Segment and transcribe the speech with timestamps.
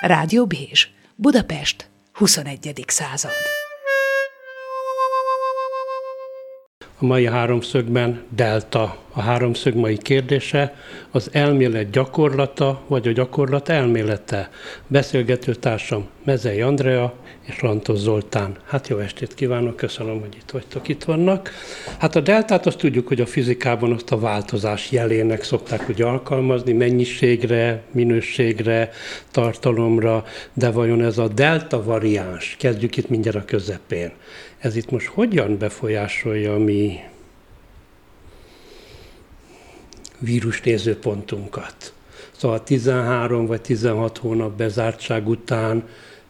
[0.00, 2.84] Rádió Bézs, Budapest, 21.
[2.86, 3.32] század.
[7.02, 8.96] A mai háromszögben delta.
[9.12, 10.74] A háromszög mai kérdése
[11.10, 14.50] az elmélet gyakorlata, vagy a gyakorlat elmélete.
[14.86, 18.56] Beszélgető társam Mezei Andrea és Lantos Zoltán.
[18.66, 21.50] Hát jó estét kívánok, köszönöm, hogy itt vagytok, itt vannak.
[21.98, 26.72] Hát a deltát azt tudjuk, hogy a fizikában azt a változás jelének szokták úgy alkalmazni,
[26.72, 28.90] mennyiségre, minőségre,
[29.30, 34.10] tartalomra, de vajon ez a delta variáns, kezdjük itt mindjárt a közepén,
[34.60, 36.98] ez itt most hogyan befolyásolja a mi
[40.18, 41.92] vírus nézőpontunkat?
[42.36, 45.84] Szóval 13 vagy 16 hónap bezártság után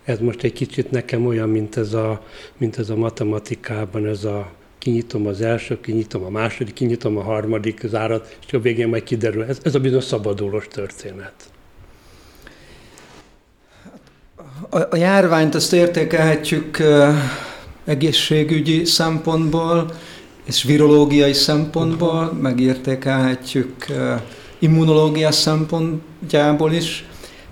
[0.05, 2.25] ez most egy kicsit nekem olyan, mint ez a,
[2.57, 7.81] mint ez a matematikában, ez a kinyitom az első, kinyitom a második, kinyitom a harmadik
[7.87, 9.45] zárat, és a végén majd kiderül.
[9.45, 11.35] Ez, ez a bizonyos szabadulós történet.
[14.69, 16.79] A, a járványt azt értékelhetjük
[17.85, 19.93] egészségügyi szempontból
[20.45, 23.87] és virológiai szempontból, megértékelhetjük
[24.59, 27.05] immunológia szempontjából is,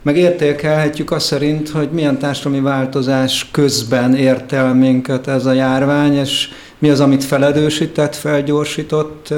[0.02, 6.48] megértékelhetjük azt szerint, hogy milyen társadalmi változás közben ért el minket ez a járvány, és
[6.78, 9.34] mi az, amit feledősített, felgyorsított,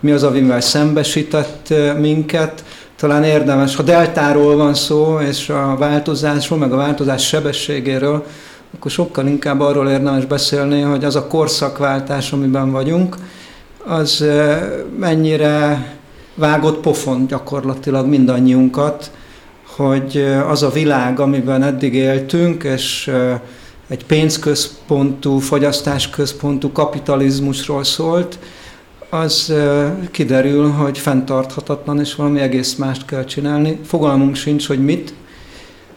[0.00, 2.64] mi az, amivel szembesített minket.
[2.96, 8.24] Talán érdemes, ha deltáról van szó, és a változásról, meg a változás sebességéről,
[8.74, 13.16] akkor sokkal inkább arról érdemes beszélni, hogy az a korszakváltás, amiben vagyunk,
[13.86, 14.24] az
[14.98, 15.86] mennyire
[16.34, 19.10] vágott pofon gyakorlatilag mindannyiunkat,
[19.76, 20.16] hogy
[20.48, 23.12] az a világ, amiben eddig éltünk, és
[23.88, 28.38] egy pénzközpontú, fogyasztásközpontú kapitalizmusról szólt,
[29.10, 29.54] az
[30.10, 33.78] kiderül, hogy fenntarthatatlan, és valami egész mást kell csinálni.
[33.84, 35.14] Fogalmunk sincs, hogy mit,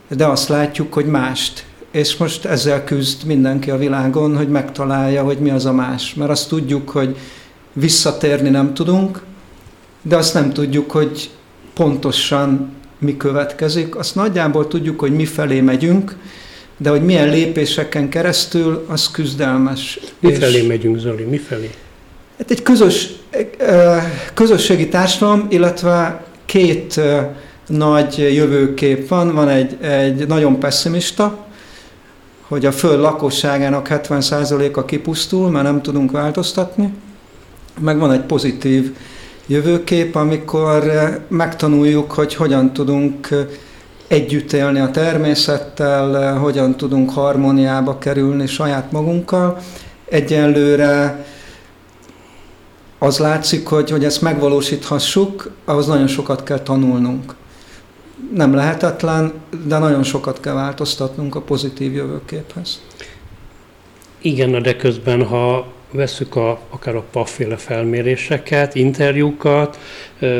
[0.09, 5.38] de azt látjuk, hogy mást és most ezzel küzd mindenki a világon, hogy megtalálja, hogy
[5.38, 6.14] mi az a más.
[6.14, 7.15] Mert azt tudjuk, hogy
[7.73, 9.21] visszatérni nem tudunk,
[10.02, 11.30] de azt nem tudjuk, hogy
[11.73, 13.95] pontosan mi következik.
[13.95, 16.17] Azt nagyjából tudjuk, hogy mi felé megyünk,
[16.77, 19.99] de hogy milyen lépéseken keresztül, az küzdelmes.
[20.20, 21.23] Mi felé és megyünk, Zoli?
[21.23, 21.70] Mi felé?
[22.37, 23.10] Hát egy közös,
[24.33, 27.02] közösségi társadalom, illetve két
[27.67, 29.33] nagy jövőkép van.
[29.33, 31.42] Van egy, egy nagyon pessimista,
[32.48, 36.93] hogy a föld lakosságának 70%-a kipusztul, mert nem tudunk változtatni.
[37.80, 38.95] Meg van egy pozitív
[39.48, 43.48] jövőkép, amikor eh, megtanuljuk, hogy hogyan tudunk eh,
[44.08, 49.58] együtt élni a természettel, eh, hogyan tudunk harmóniába kerülni saját magunkkal.
[50.10, 51.25] Egyelőre
[52.99, 57.36] az látszik, hogy, hogy ezt megvalósíthassuk, ahhoz nagyon sokat kell tanulnunk
[58.36, 59.34] nem lehetetlen,
[59.66, 62.82] de nagyon sokat kell változtatnunk a pozitív jövőképhez.
[64.22, 69.80] Igen, de közben, ha veszük a, akár a pafféle felméréseket, interjúkat,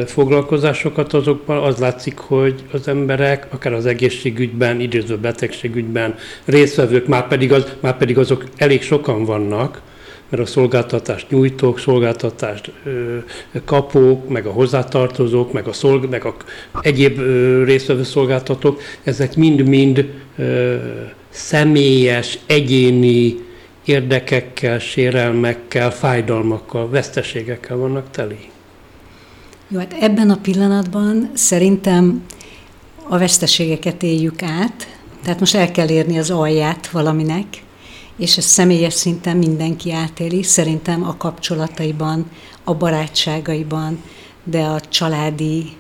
[0.06, 6.16] foglalkozásokat azokban, az látszik, hogy az emberek, akár az egészségügyben, idéző betegségügyben
[6.46, 9.82] résztvevők, már pedig, az, már pedig azok elég sokan vannak,
[10.34, 12.72] mert a szolgáltatást nyújtók, szolgáltatást
[13.66, 16.36] kapók, meg a hozzátartozók, meg a, szolg, meg a
[16.82, 17.20] egyéb
[17.66, 20.14] résztvevő szolgáltatók, ezek mind-mind
[21.30, 23.36] személyes, egyéni
[23.86, 28.40] érdekekkel, sérelmekkel, fájdalmakkal, veszteségekkel vannak teli.
[29.68, 32.24] Jó, hát ebben a pillanatban szerintem
[33.08, 34.88] a veszteségeket éljük át,
[35.24, 37.46] tehát most el kell érni az alját valaminek,
[38.18, 42.26] és ezt személyes szinten mindenki átéli, szerintem a kapcsolataiban,
[42.64, 44.02] a barátságaiban,
[44.44, 45.78] de a családi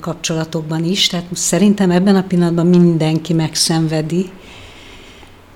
[0.00, 1.06] kapcsolatokban is.
[1.06, 4.30] Tehát szerintem ebben a pillanatban mindenki megszenvedi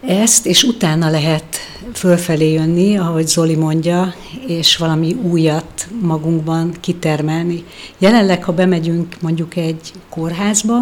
[0.07, 1.57] ezt, és utána lehet
[1.93, 4.15] fölfelé jönni, ahogy Zoli mondja,
[4.47, 7.65] és valami újat magunkban kitermelni.
[7.99, 10.77] Jelenleg, ha bemegyünk mondjuk egy kórházba,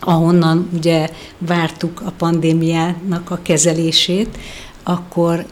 [0.00, 4.38] ahonnan ugye vártuk a pandémiának a kezelését,
[4.82, 5.46] akkor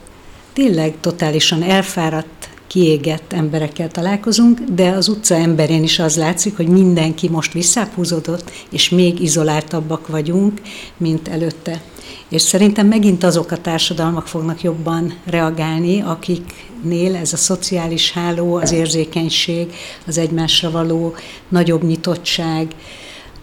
[0.52, 7.28] tényleg totálisan elfáradt, kiégett emberekkel találkozunk, de az utca emberén is az látszik, hogy mindenki
[7.28, 10.60] most visszáphúzódott, és még izoláltabbak vagyunk,
[10.96, 11.80] mint előtte.
[12.28, 18.72] És szerintem megint azok a társadalmak fognak jobban reagálni, akiknél ez a szociális háló, az
[18.72, 19.72] érzékenység,
[20.06, 21.14] az egymásra való
[21.48, 22.74] nagyobb nyitottság,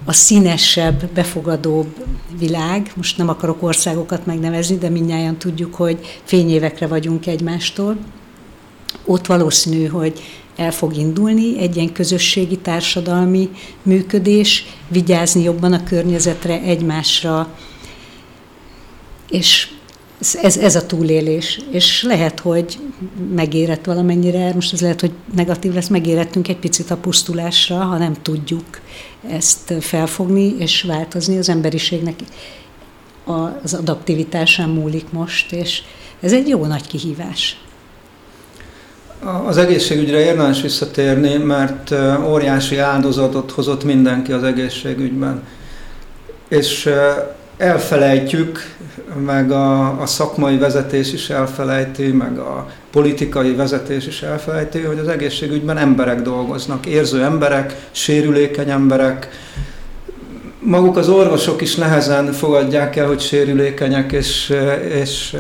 [0.06, 2.06] a színesebb, befogadóbb
[2.40, 2.92] világ.
[2.96, 7.98] Most nem akarok országokat megnevezni, de mindnyáján tudjuk, hogy fényévekre vagyunk egymástól.
[9.06, 10.22] Ott valószínű, hogy
[10.56, 13.50] el fog indulni egy ilyen közösségi társadalmi
[13.84, 17.48] működés, vigyázni jobban a környezetre, egymásra,
[19.30, 19.68] és
[20.34, 21.60] ez, ez a túlélés.
[21.72, 22.80] És lehet, hogy
[23.36, 28.14] megérett valamennyire, most ez lehet, hogy negatív lesz, megérettünk egy picit a pusztulásra, ha nem
[28.22, 28.80] tudjuk
[29.30, 31.38] ezt felfogni és változni.
[31.38, 32.20] Az emberiségnek
[33.64, 35.82] az adaptivitásán múlik most, és
[36.20, 37.60] ez egy jó nagy kihívás.
[39.46, 41.94] Az egészségügyre érdemes visszatérni, mert
[42.28, 45.44] óriási áldozatot hozott mindenki az egészségügyben.
[46.48, 46.90] És
[47.58, 48.60] elfelejtjük,
[49.26, 55.08] meg a, a szakmai vezetés is elfelejti, meg a politikai vezetés is elfelejti, hogy az
[55.08, 59.30] egészségügyben emberek dolgoznak, érző emberek, sérülékeny emberek,
[60.60, 64.54] maguk az orvosok is nehezen fogadják el, hogy sérülékenyek és,
[65.02, 65.36] és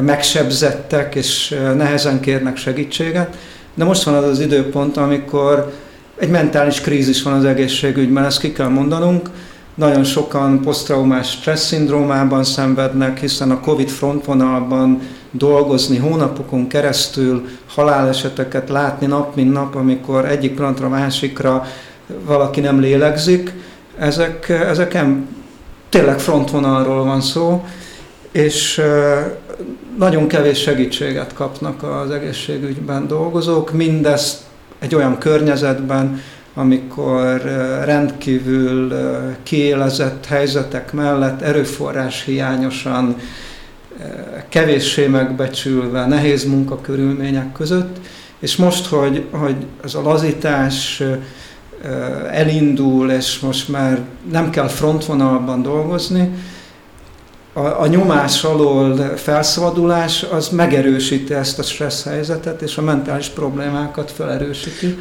[0.00, 3.36] megsebzettek, és nehezen kérnek segítséget.
[3.74, 5.72] De most van az az időpont, amikor
[6.18, 9.30] egy mentális krízis van az egészségügyben, ezt ki kell mondanunk.
[9.78, 19.06] Nagyon sokan posztraumás stressz szindrómában szenvednek, hiszen a Covid frontvonalban dolgozni hónapokon keresztül, haláleseteket látni
[19.06, 21.66] nap mint nap, amikor egyik pillanatra másikra
[22.24, 23.52] valaki nem lélegzik,
[23.98, 25.28] ezek, ezeken
[25.88, 27.64] tényleg frontvonalról van szó,
[28.32, 28.82] és
[29.98, 34.40] nagyon kevés segítséget kapnak az egészségügyben dolgozók, mindezt
[34.78, 36.20] egy olyan környezetben,
[36.58, 37.42] amikor
[37.84, 38.92] rendkívül
[39.42, 43.16] kiélezett helyzetek mellett erőforrás hiányosan,
[44.48, 47.96] kevéssé megbecsülve, nehéz munkakörülmények között,
[48.38, 51.02] és most, hogy, hogy ez a lazítás
[52.30, 54.00] elindul, és most már
[54.30, 56.30] nem kell frontvonalban dolgozni,
[57.52, 64.10] a, a nyomás alól felszabadulás az megerősíti ezt a stressz helyzetet, és a mentális problémákat
[64.10, 64.98] felerősíti,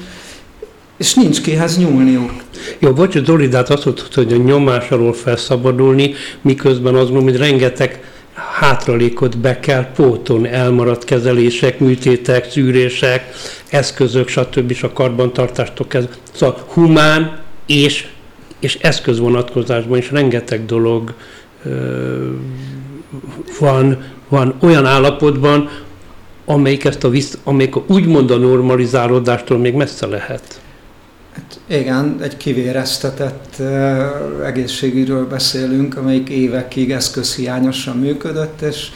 [0.98, 2.32] és nincs kihez nyúlniuk.
[2.80, 7.24] Jó, bocs, Dori, de hát azt mondtad, hogy a nyomás alól felszabadulni, miközben azt mondom,
[7.24, 8.04] hogy rengeteg
[8.60, 13.34] hátralékot be kell pótolni, elmaradt kezelések, műtétek, szűrések,
[13.70, 14.78] eszközök, stb.
[14.82, 16.14] a karbantartástól kezdve.
[16.32, 18.08] Szóval humán és,
[18.60, 21.14] és eszköz vonatkozásban is rengeteg dolog
[21.66, 22.30] ö,
[23.60, 25.70] van, van olyan állapotban,
[26.46, 27.12] amelyik, ezt a,
[27.44, 30.62] amelyik úgymond a normalizálódástól még messze lehet.
[31.38, 33.62] Hát igen, egy kivéreztetett
[34.46, 38.90] egészségügyről beszélünk, amelyik évekig eszközhiányosan működött, és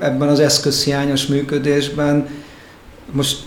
[0.00, 2.28] ebben az eszközhiányos működésben
[3.10, 3.38] most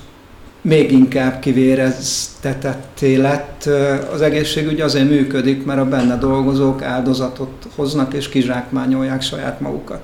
[0.61, 3.69] még inkább kivéreztetetté lett
[4.13, 10.01] az egészségügy azért működik, mert a benne dolgozók áldozatot hoznak és kizsákmányolják saját magukat.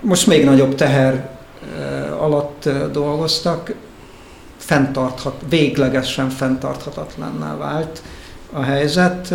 [0.00, 1.30] Most még nagyobb teher
[2.18, 3.74] alatt dolgoztak,
[4.68, 8.02] fenntarthat, véglegesen fenntarthatatlanná vált
[8.52, 9.34] a helyzet,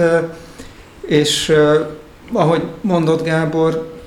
[1.01, 1.53] és
[2.33, 4.01] ahogy mondott Gábor,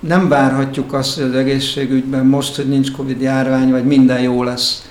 [0.00, 4.88] nem várhatjuk azt, hogy az egészségügyben most, hogy nincs Covid járvány, vagy minden jó lesz.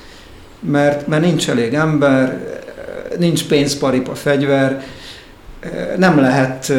[0.60, 2.58] Mert, mert nincs elég ember,
[3.20, 4.84] nincs pénzparipa fegyver,
[5.98, 6.74] nem lehet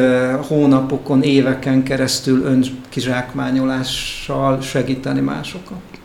[0.47, 5.98] hónapokon, éveken keresztül önkizsákmányolással segíteni másokat.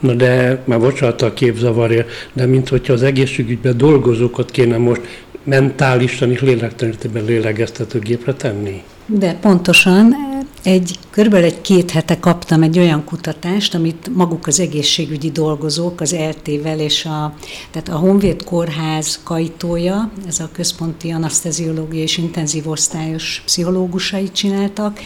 [0.00, 5.00] Na de, már bocsánat a képzavarja, de mint hogyha az egészségügyben dolgozókat kéne most
[5.42, 8.82] mentálisan és lélektelenítében lélegeztetőgépre tenni?
[9.06, 10.14] De pontosan
[10.62, 16.12] egy, körülbelül egy két hete kaptam egy olyan kutatást, amit maguk az egészségügyi dolgozók, az
[16.12, 17.34] ELT-vel és a,
[17.70, 24.98] tehát a Honvéd Kórház kajtója, ez a központi anaszteziológia és intenzív osztályos pszichológusai csináltak,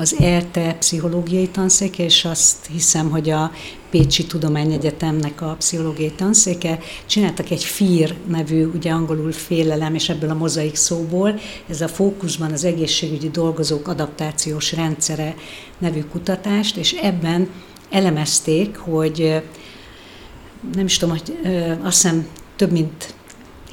[0.00, 3.52] az ELTE pszichológiai tanszéke, és azt hiszem, hogy a
[3.90, 10.34] Pécsi Tudományegyetemnek a pszichológiai tanszéke, csináltak egy FIR nevű, ugye angolul félelem, és ebből a
[10.34, 11.38] mozaik szóból,
[11.68, 15.34] ez a fókuszban az egészségügyi dolgozók adaptációs rendszere
[15.78, 17.48] nevű kutatást, és ebben
[17.90, 19.42] elemezték, hogy
[20.74, 21.36] nem is tudom, hogy
[21.82, 22.26] azt hiszem
[22.56, 23.14] több mint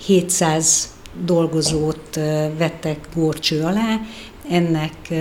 [0.05, 0.89] 700
[1.25, 2.15] dolgozót
[2.57, 4.01] vettek górcső alá,
[4.49, 5.13] ennek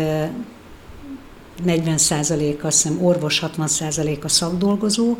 [1.64, 5.16] 40 százalék, azt hiszem orvos, 60 százalék a szakdolgozó,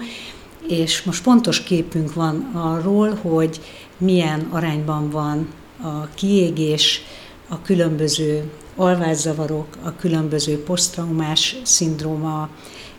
[0.69, 3.61] és most pontos képünk van arról, hogy
[3.99, 5.49] milyen arányban van
[5.83, 7.03] a kiégés,
[7.49, 12.49] a különböző alvászavarok, a különböző posztraumás szindróma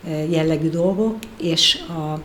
[0.04, 2.20] eh, jellegű dolgok, és a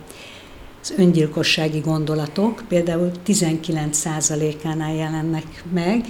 [0.83, 6.05] az öngyilkossági gondolatok például 19%-ánál jelennek meg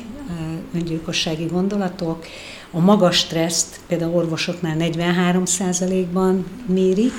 [0.74, 2.24] öngyilkossági gondolatok,
[2.70, 7.12] a magas stresszt például orvosoknál 43%-ban mérik,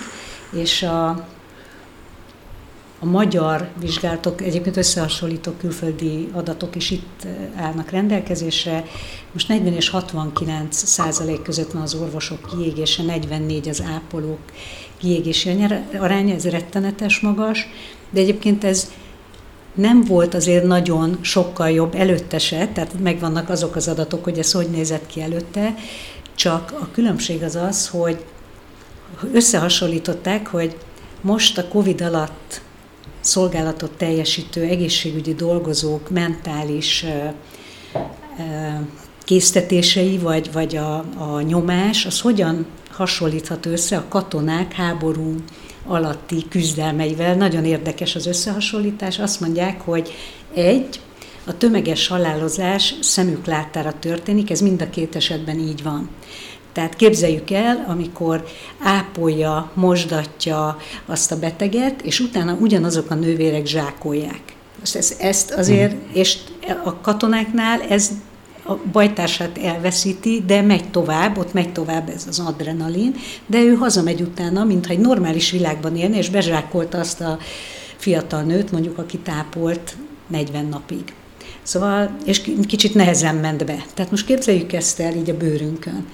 [0.52, 1.28] és a
[3.04, 8.86] a magyar vizsgálatok, egyébként összehasonlító külföldi adatok is itt állnak rendelkezésre.
[9.32, 14.40] Most 40 és 69 százalék között van az orvosok kiégése, 44 az ápolók
[14.98, 15.66] kiégési
[16.00, 17.68] aránya, ez rettenetes magas,
[18.10, 18.92] de egyébként ez
[19.76, 24.52] nem volt azért nagyon sokkal jobb előtte se, tehát megvannak azok az adatok, hogy ez
[24.52, 25.76] hogy nézett ki előtte,
[26.36, 28.26] csak a különbség az az, hogy
[29.34, 30.78] összehasonlították, hogy
[31.22, 32.62] most a Covid alatt
[33.24, 37.06] szolgálatot teljesítő egészségügyi dolgozók mentális
[39.24, 45.36] késztetései, vagy, vagy a, a nyomás, az hogyan hasonlítható össze a katonák háború
[45.88, 47.36] alatti küzdelmeivel.
[47.36, 49.20] Nagyon érdekes az összehasonlítás.
[49.20, 50.14] Azt mondják, hogy
[50.54, 51.00] egy,
[51.46, 56.10] a tömeges halálozás szemük láttára történik, ez mind a két esetben így van.
[56.74, 58.46] Tehát képzeljük el, amikor
[58.80, 64.42] ápolja, mosdatja azt a beteget, és utána ugyanazok a nővérek zsákolják.
[64.80, 66.38] Most ezt, ezt azért, és
[66.84, 68.12] a katonáknál ez
[68.66, 73.16] a bajtársát elveszíti, de megy tovább, ott megy tovább ez az adrenalin,
[73.46, 77.38] de ő hazamegy utána, mintha egy normális világban élne, és bezsákolta azt a
[77.96, 79.96] fiatal nőt, mondjuk, aki tápolt
[80.28, 81.14] 40 napig.
[81.64, 83.86] Szóval, és kicsit nehezen ment be.
[83.94, 86.06] Tehát most képzeljük ezt el így a bőrünkön.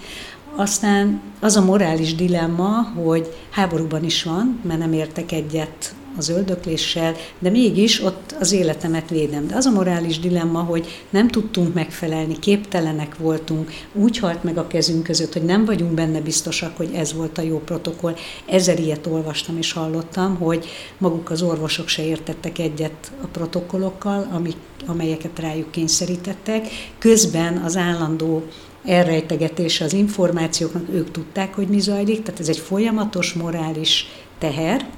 [0.55, 7.15] Aztán az a morális dilemma, hogy háborúban is van, mert nem értek egyet az öldökléssel,
[7.39, 9.47] de mégis ott az életemet védem.
[9.47, 14.67] De az a morális dilemma, hogy nem tudtunk megfelelni, képtelenek voltunk, úgy halt meg a
[14.67, 18.15] kezünk között, hogy nem vagyunk benne biztosak, hogy ez volt a jó protokoll.
[18.45, 20.65] Ezer ilyet olvastam és hallottam, hogy
[20.97, 24.41] maguk az orvosok se értettek egyet a protokollokkal,
[24.85, 26.67] amelyeket rájuk kényszerítettek.
[26.97, 28.43] Közben az állandó
[28.85, 34.07] elrejtegetése az információknak, ők tudták, hogy mi zajlik, tehát ez egy folyamatos morális
[34.37, 34.89] teher,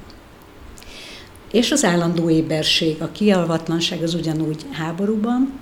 [1.52, 5.60] és az állandó éberség, a kialvatlanság az ugyanúgy háborúban,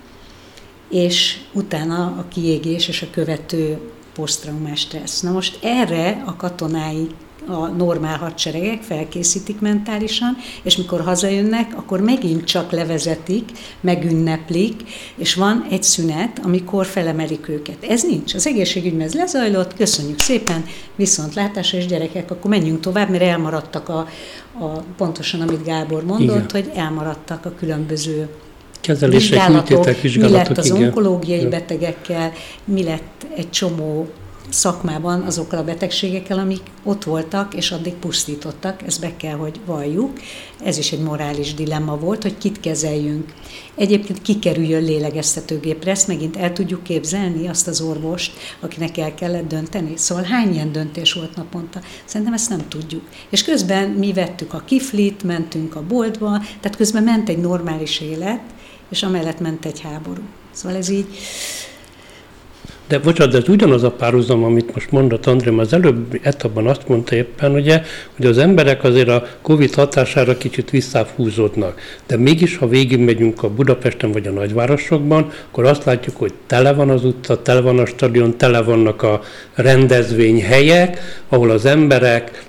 [0.89, 3.79] és utána a kiégés és a követő
[4.13, 5.21] posztraumás stressz.
[5.21, 7.07] Na most erre a katonái
[7.47, 13.49] a normál hadseregek felkészítik mentálisan, és mikor hazajönnek, akkor megint csak levezetik,
[13.81, 14.83] megünneplik,
[15.15, 17.83] és van egy szünet, amikor felemelik őket.
[17.83, 18.33] Ez nincs.
[18.33, 24.07] Az egészségügyben ez lezajlott, köszönjük szépen, viszontlátásra és gyerekek, akkor menjünk tovább, mert elmaradtak a,
[24.59, 24.67] a
[24.97, 26.65] pontosan, amit Gábor mondott, igen.
[26.65, 28.29] hogy elmaradtak a különböző
[28.81, 30.83] Kezelések, vizsgálatok, vizsgálatok, mi lett az igen.
[30.83, 32.31] onkológiai betegekkel,
[32.65, 34.09] mi lett egy csomó
[34.49, 40.19] szakmában azokkal a betegségekkel, amik ott voltak, és addig pusztítottak, ezt be kell, hogy valljuk.
[40.63, 43.33] Ez is egy morális dilemma volt, hogy kit kezeljünk.
[43.75, 49.97] Egyébként kikerüljön lélegeztetőgépre, ezt megint el tudjuk képzelni, azt az orvost, akinek el kellett dönteni.
[49.97, 51.81] Szóval hány ilyen döntés volt naponta?
[52.05, 53.03] Szerintem ezt nem tudjuk.
[53.29, 58.41] És közben mi vettük a kiflit, mentünk a boltba, tehát közben ment egy normális élet,
[58.89, 60.21] és amellett ment egy háború.
[60.51, 61.07] Szóval ez így,
[62.91, 66.87] de bocsánat, de ez ugyanaz a párhuzam, amit most mondott Andrém, az előbb etapban azt
[66.87, 67.81] mondta éppen, ugye,
[68.15, 71.79] hogy az emberek azért a Covid hatására kicsit visszafúzódnak.
[72.07, 76.89] De mégis, ha végigmegyünk a Budapesten vagy a nagyvárosokban, akkor azt látjuk, hogy tele van
[76.89, 79.21] az utca, tele van a stadion, tele vannak a
[79.53, 82.43] rendezvényhelyek, ahol az emberek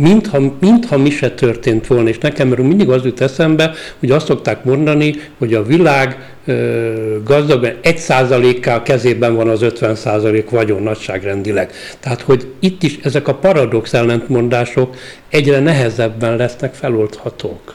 [0.00, 4.64] mintha, mintha mi se történt volna, és nekem mindig az jut eszembe, hogy azt szokták
[4.64, 6.34] mondani, hogy a világ
[7.24, 11.72] gazdag, egy százalékkal kezében van az 50 százalék vagyon nagyságrendileg.
[12.00, 14.96] Tehát, hogy itt is ezek a paradox ellentmondások
[15.28, 17.74] egyre nehezebben lesznek feloldhatók.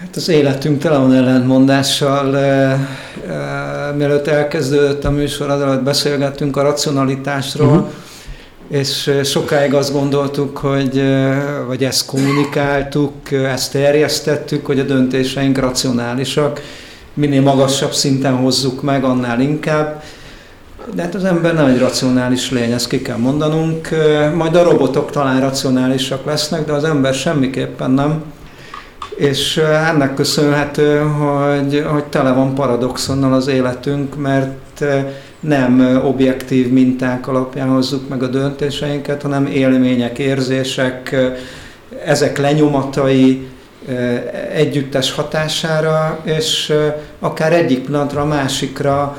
[0.00, 2.30] Hát az életünk tele van ellentmondással.
[3.96, 7.90] Mielőtt elkezdődött a műsor, az beszélgettünk a racionalitásról, uh-huh
[8.72, 11.02] és sokáig azt gondoltuk, hogy,
[11.66, 16.60] vagy ezt kommunikáltuk, ezt terjesztettük, hogy a döntéseink racionálisak,
[17.14, 20.02] minél magasabb szinten hozzuk meg, annál inkább.
[20.94, 23.88] De hát az ember nem egy racionális lény, ezt ki kell mondanunk.
[24.34, 28.22] Majd a robotok talán racionálisak lesznek, de az ember semmiképpen nem.
[29.16, 34.84] És ennek köszönhető, hogy, hogy tele van paradoxonnal az életünk, mert
[35.42, 41.16] nem objektív minták alapján hozzuk meg a döntéseinket, hanem élmények, érzések,
[42.04, 43.46] ezek lenyomatai
[44.52, 46.72] együttes hatására, és
[47.18, 49.18] akár egyik pillanatra a másikra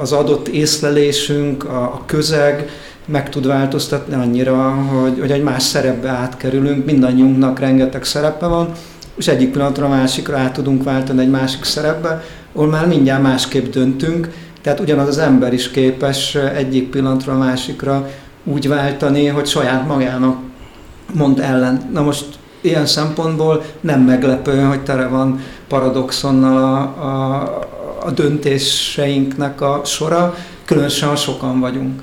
[0.00, 2.68] az adott észlelésünk, a közeg
[3.04, 8.72] meg tud változtatni annyira, hogy, hogy egy más szerepbe átkerülünk, mindannyiunknak rengeteg szerepe van,
[9.16, 13.72] és egyik pillanatra a másikra át tudunk váltani egy másik szerepbe, ahol már mindjárt másképp
[13.72, 14.28] döntünk,
[14.62, 18.08] tehát ugyanaz az ember is képes egyik pillanatra a másikra
[18.44, 20.36] úgy váltani, hogy saját magának
[21.14, 21.90] mond ellen.
[21.92, 22.24] Na most
[22.60, 27.42] ilyen szempontból nem meglepő, hogy tere van paradoxonnal a, a,
[28.02, 30.34] a döntéseinknek a sora,
[30.64, 32.02] különösen ha sokan vagyunk.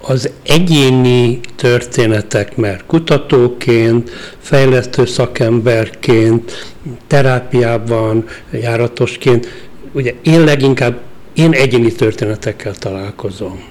[0.00, 6.74] Az egyéni történetek, mert kutatóként, fejlesztő szakemberként,
[7.06, 10.98] terápiában, járatosként, ugye én leginkább
[11.34, 13.64] én egyéni történetekkel találkozom.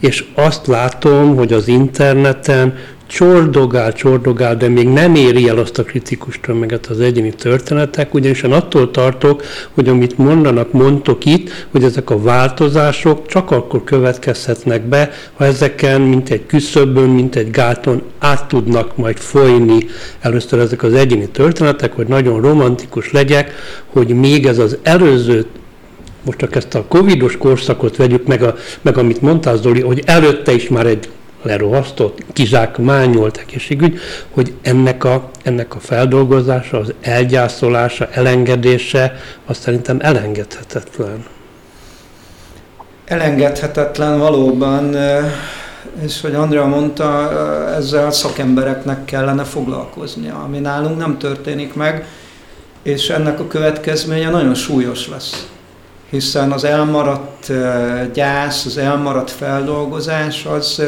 [0.00, 2.74] És azt látom, hogy az interneten
[3.08, 8.42] csordogál, csordogál, de még nem éri el azt a kritikus tömeget az egyéni történetek, ugyanis
[8.42, 9.42] én attól tartok,
[9.74, 16.00] hogy amit mondanak, mondtok itt, hogy ezek a változások csak akkor következhetnek be, ha ezeken,
[16.00, 19.86] mint egy küszöbön, mint egy gáton át tudnak majd folyni.
[20.20, 23.52] Először ezek az egyéni történetek, hogy nagyon romantikus legyek,
[23.92, 25.46] hogy még ez az előző
[26.24, 30.52] most csak ezt a covidos korszakot vegyük, meg, a, meg amit mondtál Zoli, hogy előtte
[30.52, 31.08] is már egy
[31.48, 33.98] lerohasztott, kizsákmányolt egészségügy,
[34.30, 41.24] hogy ennek a, ennek a feldolgozása, az elgyászolása, elengedése, azt szerintem elengedhetetlen.
[43.04, 44.96] Elengedhetetlen valóban,
[46.02, 47.32] és hogy Andrea mondta,
[47.76, 52.06] ezzel a szakembereknek kellene foglalkoznia, ami nálunk nem történik meg,
[52.82, 55.48] és ennek a következménye nagyon súlyos lesz
[56.10, 57.52] hiszen az elmaradt
[58.12, 60.82] gyász, az elmaradt feldolgozás az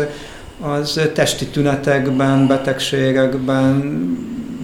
[0.61, 3.93] az testi tünetekben, betegségekben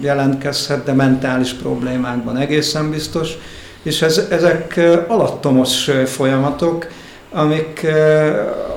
[0.01, 3.37] jelentkezhet, de mentális problémákban egészen biztos.
[3.81, 6.87] És ez, ezek alattomos folyamatok,
[7.31, 7.85] amik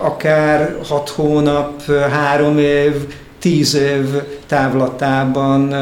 [0.02, 2.94] akár hat hónap, három év,
[3.38, 4.06] tíz év
[4.46, 5.74] távlatában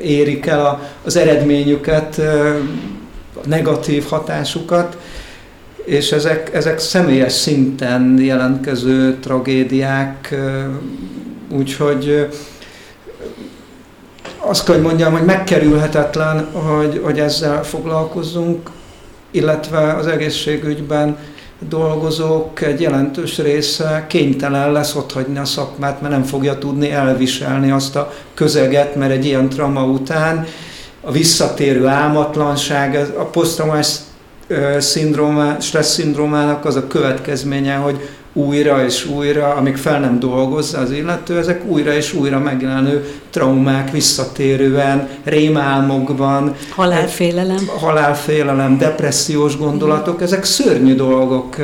[0.00, 2.18] érik el az eredményüket,
[3.34, 4.96] a negatív hatásukat,
[5.84, 10.34] és ezek, ezek személyes szinten jelentkező tragédiák,
[11.48, 12.28] úgyhogy
[14.38, 18.70] azt kell, hogy mondjam, hogy megkerülhetetlen, hogy, hogy ezzel foglalkozzunk,
[19.30, 21.16] illetve az egészségügyben
[21.68, 27.96] dolgozók egy jelentős része kénytelen lesz otthagyni a szakmát, mert nem fogja tudni elviselni azt
[27.96, 30.46] a közeget, mert egy ilyen trauma után
[31.00, 33.96] a visszatérő álmatlanság, a posztraumás
[34.78, 38.00] szindrómá, stressz szindrómának az a következménye, hogy
[38.32, 43.90] újra és újra, amíg fel nem dolgozza az illető, ezek újra és újra megjelenő traumák
[43.90, 46.54] visszatérően, rémálmokban.
[46.70, 47.68] Halálfélelem.
[47.78, 51.56] Halálfélelem, depressziós gondolatok, ezek szörnyű dolgok,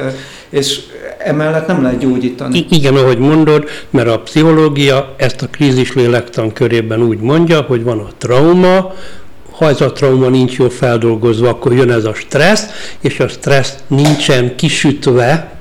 [0.49, 0.81] és
[1.18, 2.59] emellett nem lehet gyógyítani.
[2.59, 7.83] I- igen, ahogy mondod, mert a pszichológia ezt a krízis lélektan körében úgy mondja, hogy
[7.83, 8.92] van a trauma,
[9.57, 12.64] ha ez a trauma nincs jól feldolgozva, akkor jön ez a stressz,
[13.01, 15.55] és a stressz nincsen kisütve,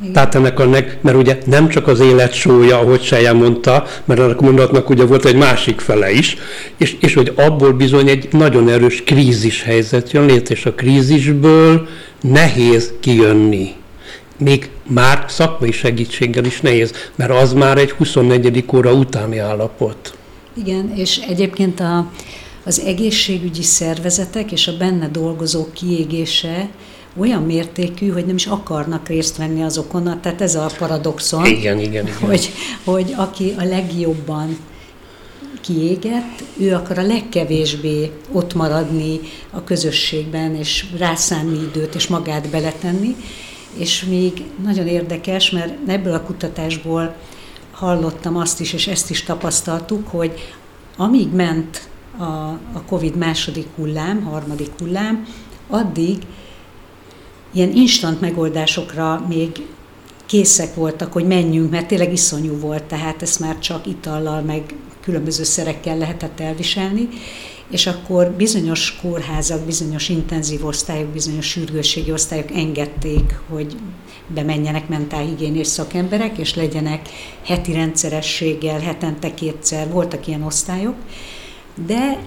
[0.00, 0.12] igen.
[0.12, 0.68] Tehát ennek a,
[1.00, 5.24] mert ugye nem csak az élet sója, ahogy Seje mondta, mert annak mondatnak ugye volt
[5.24, 6.36] egy másik fele is,
[6.76, 11.88] és, és hogy abból bizony egy nagyon erős krízis helyzet jön létre, és a krízisből
[12.20, 13.72] nehéz kijönni.
[14.38, 18.64] Még már szakmai segítséggel is nehéz, mert az már egy 24.
[18.74, 20.14] óra utáni állapot.
[20.54, 22.10] Igen, és egyébként a,
[22.64, 26.68] az egészségügyi szervezetek és a benne dolgozók kiégése
[27.16, 32.06] olyan mértékű, hogy nem is akarnak részt venni azokon, tehát ez a paradoxon, igen, igen,
[32.06, 32.18] igen.
[32.18, 32.50] Hogy,
[32.84, 34.58] hogy aki a legjobban
[35.60, 39.20] kiégett, ő akar a legkevésbé ott maradni
[39.50, 43.16] a közösségben, és rászánni időt, és magát beletenni,
[43.76, 47.14] és még nagyon érdekes, mert ebből a kutatásból
[47.72, 50.54] hallottam azt is, és ezt is tapasztaltuk, hogy
[50.96, 51.89] amíg ment
[52.20, 55.26] a, a COVID második hullám, harmadik hullám,
[55.68, 56.18] addig
[57.52, 59.66] ilyen instant megoldásokra még
[60.26, 65.42] készek voltak, hogy menjünk, mert tényleg iszonyú volt, tehát ezt már csak itallal, meg különböző
[65.42, 67.08] szerekkel lehetett elviselni,
[67.70, 73.76] és akkor bizonyos kórházak, bizonyos intenzív osztályok, bizonyos sürgősségi osztályok engedték, hogy
[74.26, 77.08] bemenjenek mentálhigiénés szakemberek, és legyenek
[77.44, 80.94] heti rendszerességgel, hetente kétszer, voltak ilyen osztályok,
[81.86, 82.18] de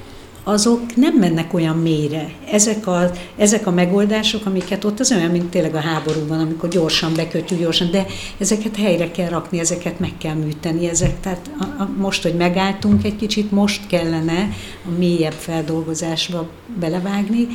[0.44, 2.30] azok nem mennek olyan mélyre.
[2.52, 7.14] Ezek a, ezek a megoldások, amiket ott az olyan, mint tényleg a háborúban, amikor gyorsan
[7.16, 8.06] bekötjük, gyorsan, de
[8.38, 10.90] ezeket helyre kell rakni, ezeket meg kell műteni.
[10.90, 14.50] Ezek, tehát a, a, most, hogy megálltunk egy kicsit, most kellene
[14.86, 17.48] a mélyebb feldolgozásba belevágni,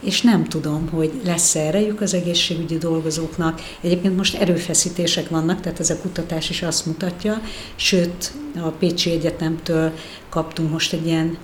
[0.00, 3.60] és nem tudom, hogy lesz -e erejük az egészségügyi dolgozóknak.
[3.80, 7.40] Egyébként most erőfeszítések vannak, tehát ez a kutatás is azt mutatja,
[7.76, 9.92] sőt, a Pécsi Egyetemtől
[10.28, 11.38] kaptunk most egy ilyen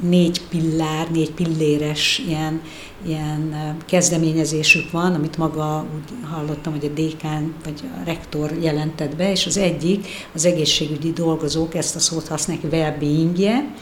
[0.00, 2.60] négy pillár, négy pilléres ilyen,
[3.06, 9.30] ilyen kezdeményezésük van, amit maga úgy hallottam, hogy a dékán vagy a rektor jelentett be,
[9.30, 13.72] és az egyik az egészségügyi dolgozók, ezt a szót használják, well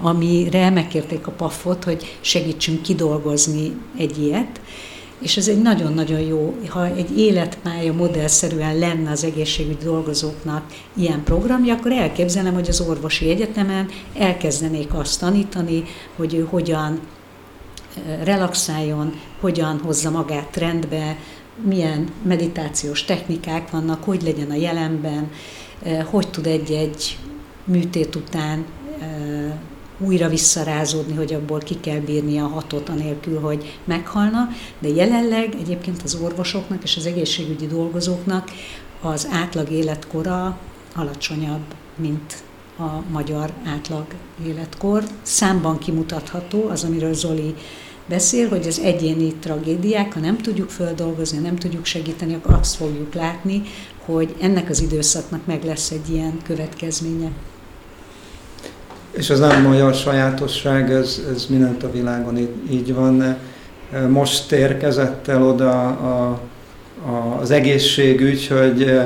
[0.00, 4.60] amire megkérték a PAF-ot, hogy segítsünk kidolgozni egy ilyet,
[5.20, 11.74] és ez egy nagyon-nagyon jó, ha egy életpálya modellszerűen lenne az egészségügyi dolgozóknak ilyen programja,
[11.74, 15.84] akkor elképzelem, hogy az orvosi egyetemen elkezdenék azt tanítani,
[16.16, 17.00] hogy ő hogyan
[18.22, 21.16] relaxáljon, hogyan hozza magát rendbe,
[21.64, 25.30] milyen meditációs technikák vannak, hogy legyen a jelenben,
[26.04, 27.18] hogy tud egy-egy
[27.64, 28.64] műtét után
[29.98, 36.02] újra visszarázódni, hogy abból ki kell bírni a hatot anélkül, hogy meghalna, de jelenleg egyébként
[36.02, 38.50] az orvosoknak és az egészségügyi dolgozóknak
[39.00, 40.58] az átlag életkora
[40.94, 42.42] alacsonyabb, mint
[42.78, 44.06] a magyar átlag
[44.46, 45.04] életkor.
[45.22, 47.54] Számban kimutatható az, amiről Zoli
[48.08, 53.14] beszél, hogy az egyéni tragédiák, ha nem tudjuk földolgozni, nem tudjuk segíteni, akkor azt fogjuk
[53.14, 53.62] látni,
[54.04, 57.30] hogy ennek az időszaknak meg lesz egy ilyen következménye.
[59.18, 63.36] És ez nem magyar sajátosság, ez, ez mindent a világon így, így van.
[64.08, 66.40] Most érkezett el oda a,
[67.10, 69.00] a, az egészségügy, hogy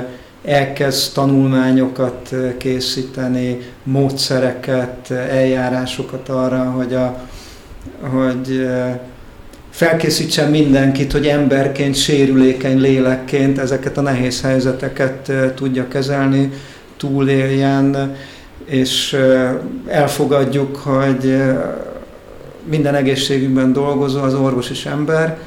[0.44, 7.18] elkezd tanulmányokat készíteni, módszereket, eljárásokat arra, hogy, a,
[8.01, 8.68] hogy
[9.70, 16.53] felkészítsen mindenkit, hogy emberként, sérülékeny lélekként ezeket a nehéz helyzeteket tudja kezelni,
[16.96, 18.16] túléljen,
[18.64, 19.16] és
[19.87, 21.42] elfogadjuk, hogy
[22.64, 25.38] minden egészségünkben dolgozó az orvos is ember,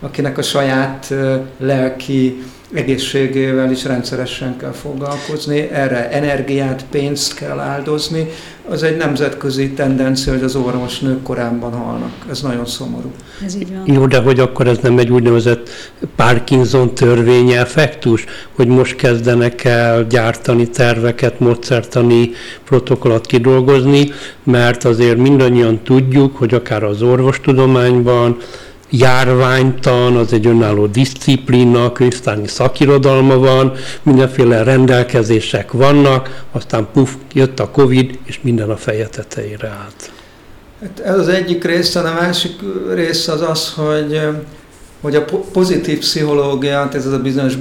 [0.00, 1.14] akinek a saját
[1.58, 2.42] lelki
[2.74, 8.28] egészségével is rendszeresen kell foglalkozni, erre energiát, pénzt kell áldozni.
[8.68, 12.12] Az egy nemzetközi tendencia, hogy az orvosnők korábban halnak.
[12.30, 13.12] Ez nagyon szomorú.
[13.44, 13.94] Ez így van.
[13.94, 15.68] Jó, de hogy akkor ez nem egy úgynevezett
[16.16, 22.30] Parkinson törvény effektus, hogy most kezdenek el gyártani terveket, módszertani
[22.64, 24.10] protokollat kidolgozni,
[24.42, 28.36] mert azért mindannyian tudjuk, hogy akár az orvostudományban,
[28.98, 37.70] járványtan, az egy önálló disziplína, könyvtárnyi szakirodalma van, mindenféle rendelkezések vannak, aztán puf, jött a
[37.70, 40.10] Covid, és minden a feje tetejére állt.
[40.80, 42.54] Hát ez az egyik része, a másik
[42.94, 44.20] része az az, hogy
[45.04, 47.54] hogy a pozitív pszichológia, ez az a bizonyos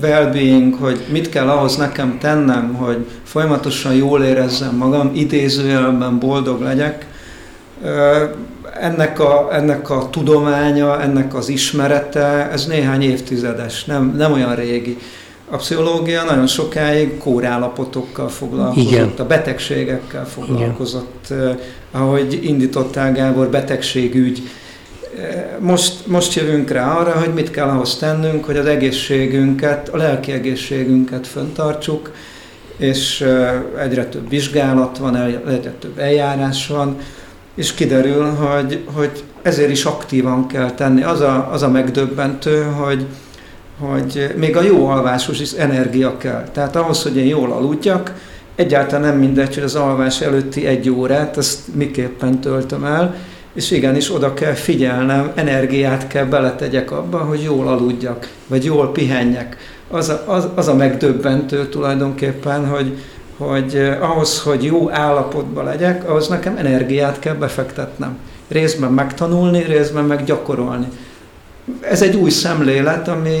[0.00, 7.06] well-being, hogy mit kell ahhoz nekem tennem, hogy folyamatosan jól érezzem magam, idézőjelben boldog legyek,
[8.80, 14.96] ennek a, ennek a tudománya, ennek az ismerete, ez néhány évtizedes, nem, nem olyan régi.
[15.50, 19.12] A pszichológia nagyon sokáig kórállapotokkal foglalkozott, Igen.
[19.18, 21.58] a betegségekkel foglalkozott, Igen.
[21.90, 24.42] ahogy indítottál Gábor, betegségügy.
[25.58, 30.32] Most, most jövünk rá arra, hogy mit kell ahhoz tennünk, hogy az egészségünket, a lelki
[30.32, 32.12] egészségünket föntartsuk,
[32.76, 33.26] és
[33.78, 35.16] egyre több vizsgálat van,
[35.48, 36.96] egyre több eljárás van,
[37.60, 41.02] és kiderül, hogy, hogy ezért is aktívan kell tenni.
[41.02, 43.06] Az a, az a megdöbbentő, hogy,
[43.78, 46.48] hogy még a jó alvásos is energia kell.
[46.52, 48.14] Tehát ahhoz, hogy én jól aludjak,
[48.54, 53.14] egyáltalán nem mindegy, hogy az alvás előtti egy órát, azt miképpen töltöm el,
[53.54, 59.56] és igenis oda kell figyelnem, energiát kell beletegyek abba, hogy jól aludjak, vagy jól pihenjek.
[59.90, 62.96] Az a, az, az a megdöbbentő tulajdonképpen, hogy,
[63.40, 68.18] hogy eh, ahhoz, hogy jó állapotban legyek, ahhoz nekem energiát kell befektetnem.
[68.48, 70.86] Részben megtanulni, részben meg gyakorolni.
[71.80, 73.38] Ez egy új szemlélet, ami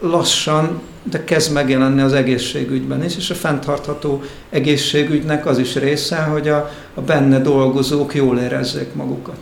[0.00, 6.48] lassan, de kezd megjelenni az egészségügyben is, és a fenntartható egészségügynek az is része, hogy
[6.48, 9.36] a, a benne dolgozók jól érezzék magukat.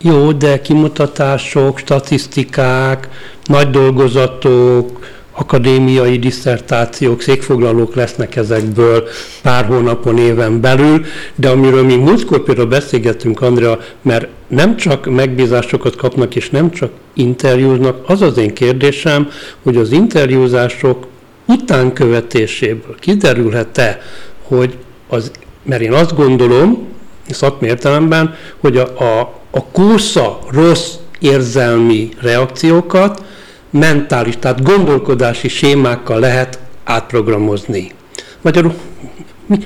[0.00, 3.08] Jó, de kimutatások, statisztikák,
[3.44, 5.06] nagy dolgozatok,
[5.40, 9.08] akadémiai diszertációk, székfoglalók lesznek ezekből
[9.42, 15.96] pár hónapon, éven belül, de amiről mi múltkor például beszélgettünk, Andrea, mert nem csak megbízásokat
[15.96, 19.28] kapnak, és nem csak interjúznak, az az én kérdésem,
[19.62, 21.06] hogy az interjúzások
[21.46, 24.00] utánkövetéséből kiderülhet-e,
[24.42, 24.76] hogy
[25.08, 25.30] az,
[25.62, 26.88] mert én azt gondolom,
[27.28, 33.22] szakmai értelemben, hogy a, a, a kósza rossz érzelmi reakciókat
[33.70, 37.92] mentális, tehát gondolkodási sémákkal lehet átprogramozni.
[38.40, 38.74] Magyarul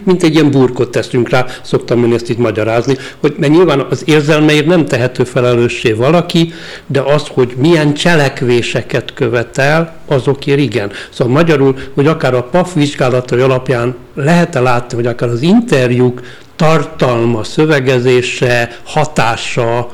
[0.05, 4.03] mint egy ilyen burkot teszünk rá, szoktam én ezt így magyarázni, hogy mert nyilván az
[4.05, 6.53] érzelmeért nem tehető felelőssé valaki,
[6.87, 10.90] de az, hogy milyen cselekvéseket követel, azokért igen.
[11.11, 16.21] Szóval magyarul, hogy akár a PAF vizsgálatai alapján lehet-e látni, hogy akár az interjúk
[16.57, 19.90] tartalma, szövegezése, hatása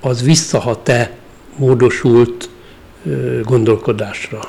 [0.00, 1.10] az visszahat-e
[1.56, 2.48] módosult
[3.42, 4.40] gondolkodásra.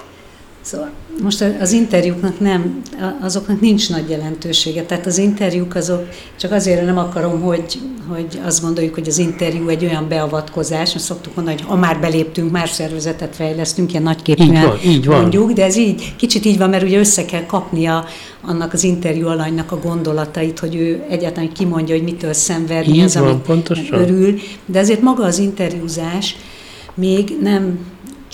[0.62, 0.90] Szóval
[1.22, 2.82] most az interjúknak nem,
[3.22, 4.84] azoknak nincs nagy jelentősége.
[4.84, 6.08] Tehát az interjúk azok,
[6.40, 11.06] csak azért nem akarom, hogy, hogy azt gondoljuk, hogy az interjú egy olyan beavatkozás, azt
[11.06, 15.20] szoktuk mondani, hogy ha már beléptünk, már szervezetet fejlesztünk, ilyen nagyképűen így van, így van.
[15.20, 18.06] mondjuk, de ez így, kicsit így van, mert ugye össze kell kapnia
[18.42, 23.16] annak az interjú alanynak a gondolatait, hogy ő egyáltalán kimondja, hogy mitől szenved, mi az,
[23.16, 24.40] amit örül.
[24.66, 26.36] De ezért maga az interjúzás
[26.96, 27.80] még nem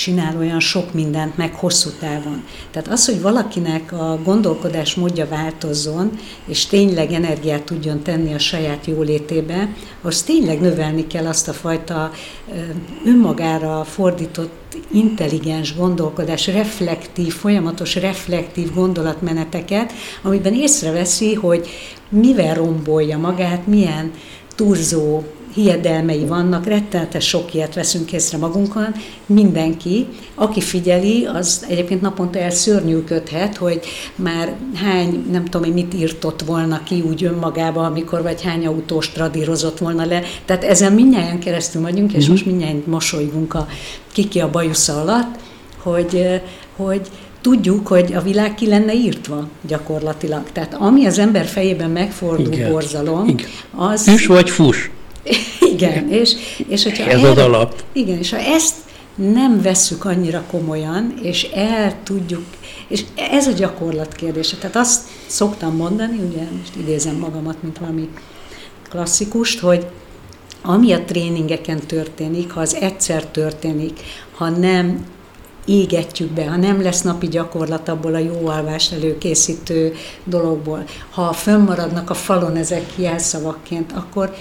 [0.01, 2.43] csinál olyan sok mindent meg hosszú távon.
[2.71, 6.11] Tehát az, hogy valakinek a gondolkodás módja változzon,
[6.45, 9.69] és tényleg energiát tudjon tenni a saját jólétébe,
[10.01, 12.11] az tényleg növelni kell azt a fajta
[13.05, 21.69] önmagára fordított intelligens gondolkodás, reflektív, folyamatos reflektív gondolatmeneteket, amiben észreveszi, hogy
[22.09, 24.11] mivel rombolja magát, milyen
[24.55, 28.87] turzó hiedelmei vannak, rettenetes sok ilyet veszünk észre magunkon,
[29.25, 33.79] mindenki, aki figyeli, az egyébként naponta elszörnyűködhet, hogy
[34.15, 39.09] már hány, nem tudom hogy mit írtott volna ki úgy önmagába, amikor vagy hány autós
[39.09, 40.21] tradírozott volna le.
[40.45, 42.31] Tehát ezen mindnyáján keresztül vagyunk, és uh-huh.
[42.31, 43.67] most mindnyáján mosolygunk a
[44.11, 45.35] kiki a bajusza alatt,
[45.83, 46.41] hogy,
[46.75, 47.01] hogy
[47.41, 50.43] tudjuk, hogy a világ ki lenne írtva gyakorlatilag.
[50.53, 52.71] Tehát ami az ember fejében megfordul Igen.
[52.71, 53.45] borzalom, Igen.
[53.75, 54.03] az...
[54.03, 54.91] Füs vagy fus?
[55.89, 56.35] Igen, és,
[56.67, 57.83] és hogyha Ez erre, az alap.
[57.93, 58.75] Igen, és ha ezt
[59.15, 62.45] nem vesszük annyira komolyan, és el tudjuk,
[62.87, 64.55] és ez a gyakorlat kérdése.
[64.57, 68.09] Tehát azt szoktam mondani, ugye most idézem magamat, mint valami
[68.89, 69.85] klasszikust, hogy
[70.61, 73.99] ami a tréningeken történik, ha az egyszer történik,
[74.35, 75.05] ha nem
[75.65, 82.09] égetjük be, ha nem lesz napi gyakorlat abból a jó alvás előkészítő dologból, ha fönnmaradnak
[82.09, 84.33] a falon ezek jelszavakként, akkor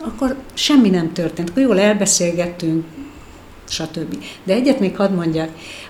[0.00, 1.50] akkor semmi nem történt.
[1.50, 2.84] Akkor jól elbeszélgettünk,
[3.68, 4.24] stb.
[4.44, 5.48] De egyet még hadd mondjak,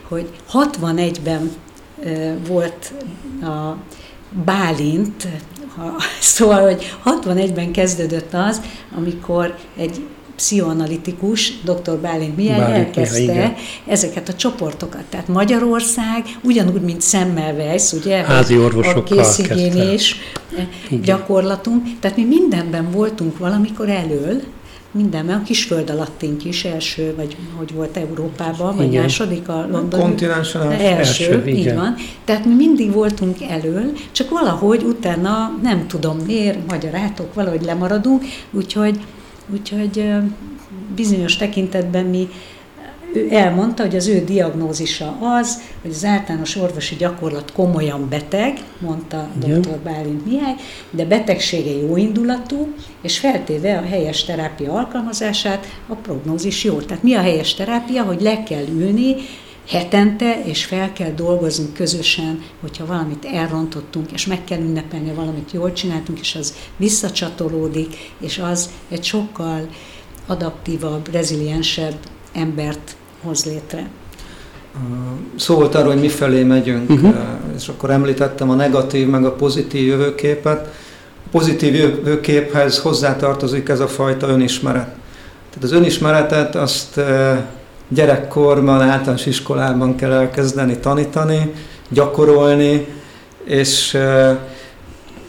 [0.09, 1.51] hogy 61-ben
[2.47, 2.93] volt
[3.43, 3.77] a
[4.45, 5.29] Bálint,
[5.77, 8.61] ha, szóval, hogy 61-ben kezdődött az,
[8.97, 10.07] amikor egy
[10.43, 11.99] pszichoanalitikus, dr.
[12.01, 13.55] Bálint Mihály elkezdte Mihály,
[13.87, 15.03] ezeket a csoportokat.
[15.09, 20.17] Tehát Magyarország ugyanúgy, mint Semmelweis, ugye, Házi a készigénés
[21.03, 24.43] gyakorlatunk, tehát mi mindenben voltunk valamikor elől,
[24.91, 29.03] mindenben, a kisföld alattink is első, vagy hogy volt Európában, vagy igen.
[29.03, 30.01] második a London.
[30.01, 31.77] Kontinensen első, első így igen.
[31.77, 31.95] van.
[32.25, 38.99] Tehát mi mindig voltunk elől, csak valahogy utána nem tudom miért, magyarátok, valahogy lemaradunk, úgyhogy
[39.49, 40.13] Úgyhogy
[40.95, 42.29] bizonyos tekintetben mi
[43.15, 49.29] ő elmondta, hogy az ő diagnózisa az, hogy az általános orvosi gyakorlat komolyan beteg, mondta
[49.35, 49.79] dr.
[49.85, 50.55] Bálint Mihály,
[50.91, 56.81] de betegsége jó indulatú, és feltéve a helyes terápia alkalmazását, a prognózis jó.
[56.81, 59.15] Tehát mi a helyes terápia, hogy le kell ülni,
[59.69, 65.73] hetente, és fel kell dolgoznunk közösen, hogyha valamit elrontottunk, és meg kell ünnepelni, valamit jól
[65.73, 69.69] csináltunk, és az visszacsatolódik, és az egy sokkal
[70.27, 71.97] adaptívabb, reziliensebb
[72.33, 73.89] embert hoz létre.
[75.37, 77.15] Szó volt arról, hogy mifelé megyünk, uh-huh.
[77.57, 80.67] és akkor említettem a negatív, meg a pozitív jövőképet.
[81.27, 84.89] A pozitív jövőképhez hozzátartozik ez a fajta önismeret.
[85.49, 87.01] Tehát az önismeretet azt
[87.95, 91.53] gyerekkorban, általános iskolában kell elkezdeni tanítani,
[91.89, 92.87] gyakorolni,
[93.45, 93.99] és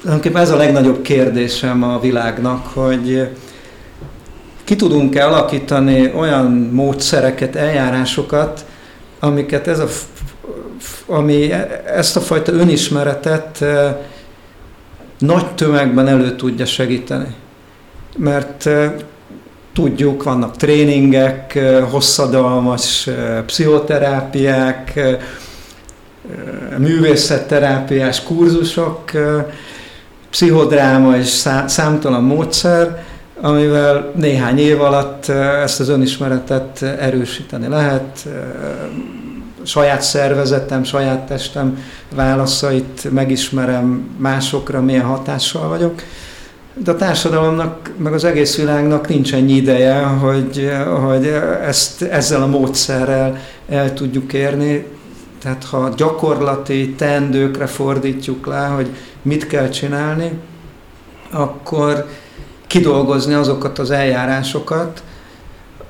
[0.02, 3.30] tulajdonképpen ez a legnagyobb kérdésem a világnak, hogy
[4.64, 8.66] ki tudunk-e alakítani olyan módszereket, eljárásokat,
[9.20, 9.88] amiket ez a,
[11.06, 11.52] ami
[11.86, 13.66] ezt a fajta önismeretet
[15.20, 17.36] nagy tömegben elő tudja segíteni.
[18.18, 18.70] Mert
[19.74, 21.60] tudjuk, vannak tréningek,
[21.90, 23.10] hosszadalmas
[23.46, 25.00] pszichoterápiák,
[26.78, 29.12] művészetterápiás kurzusok,
[30.30, 33.04] pszichodráma és számtalan módszer,
[33.42, 35.28] amivel néhány év alatt
[35.64, 38.28] ezt az önismeretet erősíteni lehet,
[39.64, 41.84] saját szervezetem, saját testem
[42.16, 46.02] válaszait megismerem, másokra milyen hatással vagyok.
[46.76, 50.72] De a társadalomnak, meg az egész világnak nincs ennyi ideje, hogy,
[51.06, 51.26] hogy
[51.66, 53.38] ezt ezzel a módszerrel
[53.70, 54.86] el tudjuk érni.
[55.42, 58.90] Tehát ha gyakorlati teendőkre fordítjuk le, hogy
[59.22, 60.32] mit kell csinálni,
[61.32, 62.08] akkor
[62.68, 65.04] kidolgozni azokat az eljárásokat,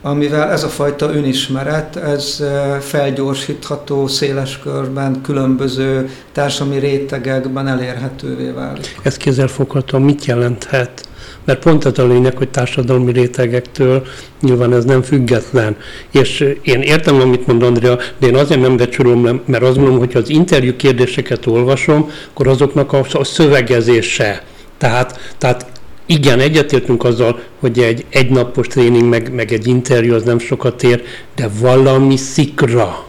[0.05, 2.43] amivel ez a fajta önismeret, ez
[2.81, 8.99] felgyorsítható széles körben, különböző társadalmi rétegekben elérhetővé válik.
[9.01, 11.07] Ez kézzelfogható mit jelenthet?
[11.45, 14.03] Mert pont az a lényeg, hogy társadalmi rétegektől
[14.41, 15.75] nyilván ez nem független.
[16.11, 20.15] És én értem, amit mond Andrea, de én azért nem becsülöm, mert azt mondom, hogy
[20.15, 24.43] az interjú kérdéseket olvasom, akkor azoknak a, a szövegezése.
[24.77, 25.65] Tehát, tehát
[26.05, 31.03] igen, egyetértünk azzal, hogy egy egynapos tréning, meg, meg egy interjú az nem sokat ér,
[31.35, 33.05] de valami szikra.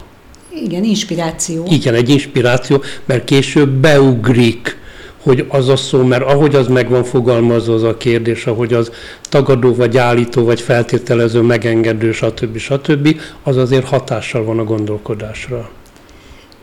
[0.63, 1.65] Igen, inspiráció.
[1.69, 4.77] Igen, egy inspiráció, mert később beugrik,
[5.21, 8.91] hogy az a szó, mert ahogy az meg van fogalmazva az a kérdés, ahogy az
[9.21, 12.57] tagadó, vagy állító, vagy feltételező, megengedő, stb.
[12.57, 15.69] stb., az azért hatással van a gondolkodásra.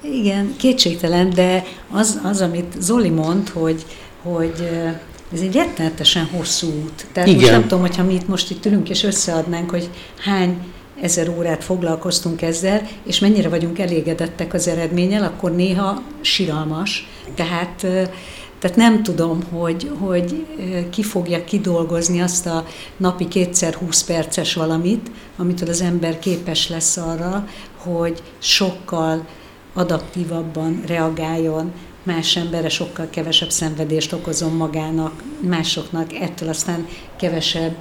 [0.03, 3.85] Igen, kétségtelen, de az, az amit Zoli mond, hogy,
[4.23, 4.69] hogy
[5.33, 7.07] ez egy rettenetesen hosszú út.
[7.13, 7.41] Tehát Igen.
[7.41, 10.59] most nem tudom, hogyha mi itt most itt ülünk és összeadnánk, hogy hány
[11.01, 17.09] ezer órát foglalkoztunk ezzel, és mennyire vagyunk elégedettek az eredménnyel, akkor néha siralmas.
[17.35, 17.77] Tehát,
[18.59, 20.47] tehát nem tudom, hogy, hogy
[20.91, 22.67] ki fogja kidolgozni azt a
[22.97, 29.27] napi kétszer 20 perces valamit, amitől az ember képes lesz arra, hogy sokkal
[29.75, 36.87] adaptívabban reagáljon más emberre sokkal kevesebb szenvedést okozom magának, másoknak, ettől aztán
[37.17, 37.77] kevesebb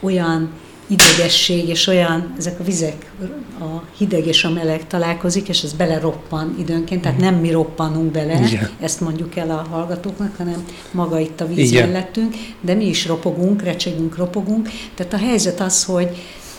[0.00, 0.50] olyan
[0.86, 3.12] idegesség, és olyan, ezek a vizek,
[3.60, 8.46] a hideg és a meleg találkozik, és ez beleroppan időnként, tehát nem mi roppanunk bele,
[8.46, 8.70] Igen.
[8.80, 11.88] ezt mondjuk el a hallgatóknak, hanem maga itt a víz Igen.
[11.88, 14.68] mellettünk, de mi is ropogunk, recsegünk, ropogunk.
[14.94, 16.08] Tehát a helyzet az, hogy,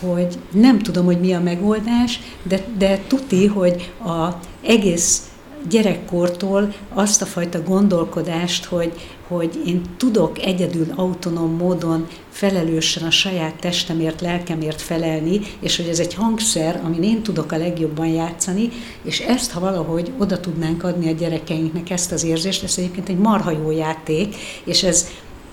[0.00, 4.28] hogy nem tudom, hogy mi a megoldás, de, de tuti, hogy a
[4.62, 5.22] egész
[5.68, 8.92] gyerekkortól azt a fajta gondolkodást, hogy,
[9.28, 15.98] hogy én tudok egyedül autonóm módon felelősen a saját testemért, lelkemért felelni, és hogy ez
[15.98, 18.68] egy hangszer, amin én tudok a legjobban játszani,
[19.02, 23.18] és ezt, ha valahogy oda tudnánk adni a gyerekeinknek ezt az érzést, ez egyébként egy
[23.18, 25.08] marha jó játék, és ez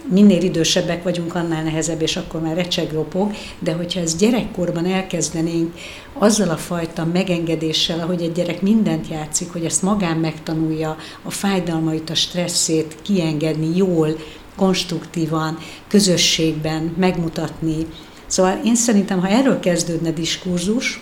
[0.09, 5.73] minél idősebbek vagyunk, annál nehezebb, és akkor már recseg ropog, de hogyha ezt gyerekkorban elkezdenénk
[6.13, 12.09] azzal a fajta megengedéssel, ahogy egy gyerek mindent játszik, hogy ezt magán megtanulja, a fájdalmait,
[12.09, 14.15] a stresszét kiengedni jól,
[14.55, 17.85] konstruktívan, közösségben megmutatni.
[18.25, 21.01] Szóval én szerintem, ha erről kezdődne diskurzus,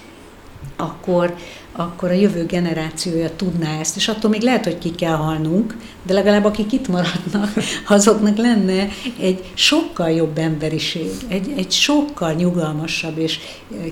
[0.77, 1.35] akkor,
[1.80, 6.13] akkor a jövő generációja tudná ezt, és attól még lehet, hogy ki kell halnunk, de
[6.13, 7.54] legalább akik itt maradnak,
[7.88, 8.88] azoknak lenne
[9.20, 13.39] egy sokkal jobb emberiség, egy, egy sokkal nyugalmasabb és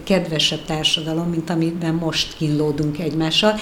[0.04, 3.60] kedvesebb társadalom, mint amiben most kínlódunk egymással,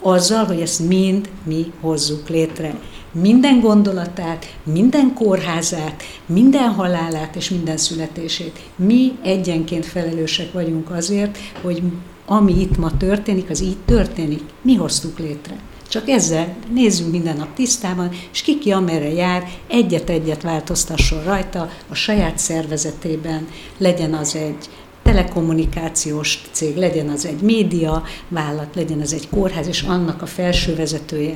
[0.00, 2.74] azzal, hogy ezt mind mi hozzuk létre.
[3.12, 8.60] Minden gondolatát, minden kórházát, minden halálát és minden születését.
[8.76, 11.82] Mi egyenként felelősek vagyunk azért, hogy
[12.26, 14.42] ami itt ma történik, az így történik.
[14.62, 15.56] Mi hoztuk létre.
[15.88, 21.94] Csak ezzel nézzünk minden nap tisztában, és ki ki amerre jár, egyet-egyet változtasson rajta a
[21.94, 23.46] saját szervezetében,
[23.78, 24.68] legyen az egy
[25.02, 30.74] telekommunikációs cég, legyen az egy média vállalat, legyen az egy kórház, és annak a felső
[30.74, 31.34] vezetője,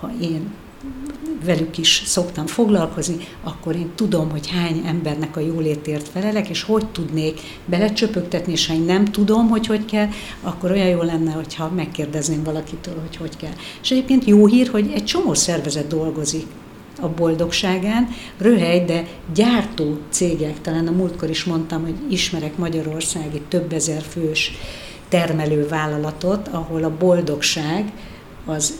[0.00, 0.50] ha én
[1.44, 6.86] velük is szoktam foglalkozni, akkor én tudom, hogy hány embernek a jólétért felelek, és hogy
[6.86, 10.08] tudnék belecsöpögtetni, és ha én nem tudom, hogy hogy kell,
[10.40, 13.54] akkor olyan jó lenne, hogyha megkérdezném valakitől, hogy hogy kell.
[13.82, 16.46] És egyébként jó hír, hogy egy csomó szervezet dolgozik
[17.00, 23.72] a boldogságán, röhely, de gyártó cégek, talán a múltkor is mondtam, hogy ismerek Magyarországi több
[23.72, 24.52] ezer fős
[25.08, 27.92] termelő vállalatot, ahol a boldogság
[28.44, 28.74] az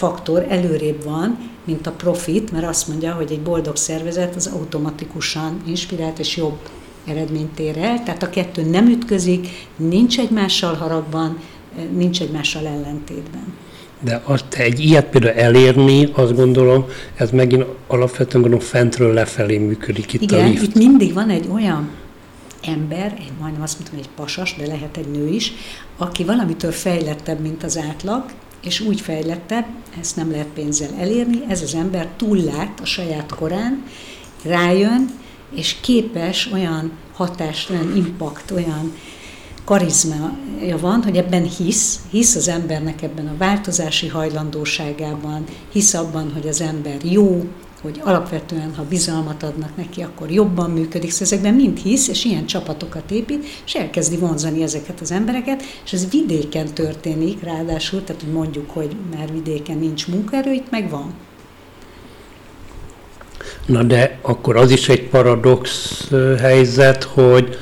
[0.00, 5.62] faktor előrébb van, mint a profit, mert azt mondja, hogy egy boldog szervezet az automatikusan
[5.66, 6.58] inspirált és jobb
[7.06, 11.38] eredményt ér el, tehát a kettő nem ütközik, nincs egymással haragban,
[11.96, 13.54] nincs egymással ellentétben.
[14.00, 16.84] De azt egy ilyet például elérni, azt gondolom,
[17.14, 20.62] ez megint alapvetően gondolom fentről lefelé működik itt Igen, a lift.
[20.62, 21.90] itt mindig van egy olyan
[22.62, 25.52] ember, egy, majdnem azt mondtam, egy pasas, de lehet egy nő is,
[25.96, 28.24] aki valamitől fejlettebb, mint az átlag,
[28.62, 29.66] és úgy fejlettebb,
[30.00, 33.84] ezt nem lehet pénzzel elérni, ez az ember túllát a saját korán,
[34.44, 35.10] rájön,
[35.54, 38.92] és képes olyan hatást, olyan impact, olyan
[39.64, 46.48] karizmája van, hogy ebben hisz, hisz az embernek ebben a változási hajlandóságában, hisz abban, hogy
[46.48, 47.44] az ember jó,
[47.82, 51.10] hogy alapvetően, ha bizalmat adnak neki, akkor jobban működik.
[51.10, 55.92] Szóval ezekben mind hisz, és ilyen csapatokat épít, és elkezdi vonzani ezeket az embereket, és
[55.92, 61.14] ez vidéken történik, ráadásul, tehát hogy mondjuk, hogy már vidéken nincs munkaerő, itt meg van.
[63.66, 66.00] Na de akkor az is egy paradox
[66.38, 67.56] helyzet, hogy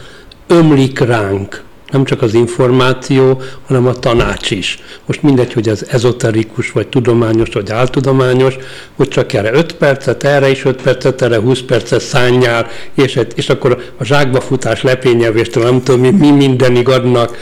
[0.47, 4.79] ömlik ránk nem csak az információ, hanem a tanács is.
[5.07, 8.57] Most mindegy, hogy ez ezoterikus, vagy tudományos, vagy áltudományos,
[8.97, 13.49] hogy csak erre 5 percet, erre is 5 percet, erre 20 percet szálljál, és, és
[13.49, 17.37] akkor a zsákba futás lepényevéstől nem tudom, mi, mi mindenig adnak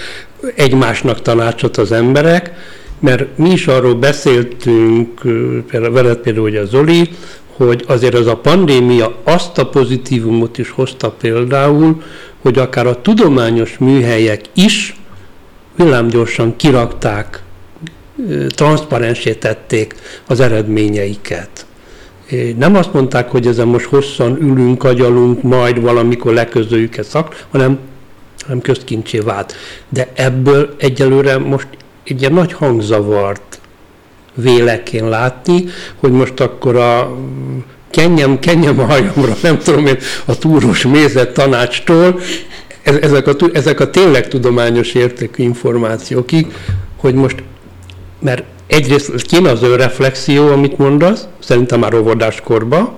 [0.54, 2.52] egymásnak tanácsot az emberek,
[3.00, 5.22] mert mi is arról beszéltünk,
[5.70, 7.08] veled például ugye Zoli,
[7.56, 12.02] hogy azért az a pandémia azt a pozitívumot is hozta például,
[12.46, 14.96] hogy akár a tudományos műhelyek is
[15.76, 17.42] villámgyorsan kirakták,
[18.48, 19.94] transzparensítették
[20.26, 21.66] az eredményeiket.
[22.56, 27.12] Nem azt mondták, hogy ezen most hosszan ülünk, agyalunk, majd valamikor leközöljük ezt
[27.50, 27.78] hanem,
[28.42, 29.54] hanem közkincsé vált.
[29.88, 31.68] De ebből egyelőre most
[32.04, 33.60] egy ilyen nagy hangzavart
[34.34, 35.64] vélek én látni,
[35.96, 37.16] hogy most akkor a
[37.90, 42.20] kenjem, kenjem a hajamra, nem tudom én, a túros mézet tanácstól,
[42.82, 46.46] ezek a, ezek a tényleg tudományos értékű információkig,
[46.96, 47.42] hogy most,
[48.20, 52.92] mert egyrészt kéne az reflexió, amit mondasz, szerintem már óvodáskorban,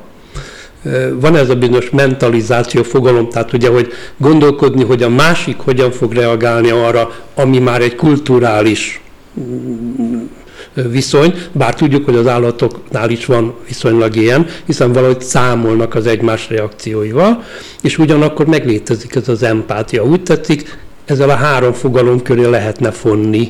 [1.12, 6.12] van ez a bizonyos mentalizáció fogalom, tehát ugye, hogy gondolkodni, hogy a másik hogyan fog
[6.12, 9.01] reagálni arra, ami már egy kulturális
[10.82, 16.48] viszony, bár tudjuk, hogy az állatoknál is van viszonylag ilyen, hiszen valahogy számolnak az egymás
[16.48, 17.42] reakcióival,
[17.82, 20.04] és ugyanakkor meglétezik ez az empátia.
[20.04, 23.48] Úgy tetszik, ezzel a három fogalom köré lehetne fonni.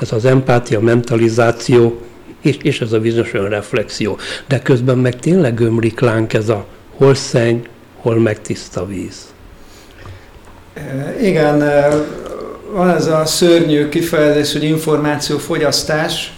[0.00, 2.00] Ez az empátia, mentalizáció,
[2.40, 4.18] és, és ez a bizonyos önreflexió.
[4.48, 7.56] De közben meg tényleg ömlik lánk ez a hol szenny,
[7.96, 9.32] hol meg tiszta víz.
[11.20, 11.64] Igen,
[12.72, 16.32] van ez a szörnyű kifejezés, hogy információfogyasztás,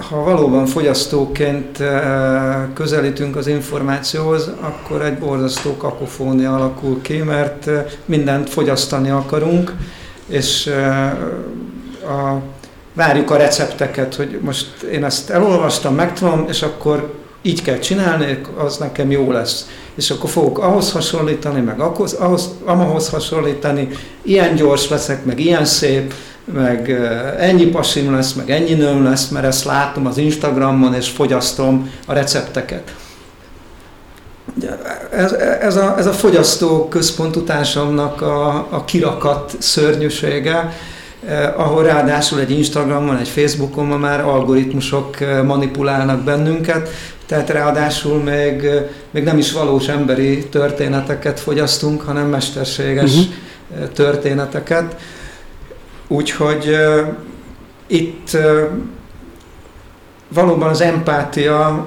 [0.00, 7.84] ha valóban fogyasztóként eh, közelítünk az információhoz, akkor egy borzasztó kakofónia alakul ki, mert eh,
[8.04, 9.72] mindent fogyasztani akarunk,
[10.28, 11.12] és eh,
[12.02, 12.42] a,
[12.94, 18.76] várjuk a recepteket, hogy most én ezt elolvastam, megtudom, és akkor így kell csinálni, az
[18.76, 19.68] nekem jó lesz.
[19.94, 23.88] És akkor fogok ahhoz hasonlítani, meg ahhoz, ahhoz, ahhoz hasonlítani,
[24.22, 26.14] ilyen gyors leszek, meg ilyen szép,
[26.52, 26.90] meg
[27.38, 32.12] ennyi pasim lesz, meg ennyi nőm lesz, mert ezt látom az Instagramon, és fogyasztom a
[32.12, 32.94] recepteket.
[35.10, 40.72] Ez, ez, a, ez a fogyasztó központú társadalomnak a, a kirakat szörnyűsége,
[41.26, 46.88] eh, ahol ráadásul egy Instagramon, egy Facebookon ma már algoritmusok manipulálnak bennünket,
[47.28, 48.68] tehát ráadásul még,
[49.10, 53.88] még nem is valós emberi történeteket fogyasztunk, hanem mesterséges uh-huh.
[53.92, 54.96] történeteket.
[56.08, 57.06] Úgyhogy uh,
[57.86, 58.68] itt uh,
[60.28, 61.86] valóban az empátia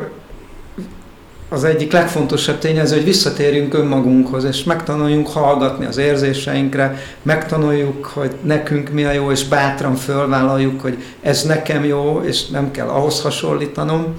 [1.54, 8.90] az egyik legfontosabb tényező, hogy visszatérjünk önmagunkhoz, és megtanuljunk hallgatni az érzéseinkre, megtanuljuk, hogy nekünk
[8.90, 14.16] mi a jó, és bátran fölvállaljuk, hogy ez nekem jó, és nem kell ahhoz hasonlítanom.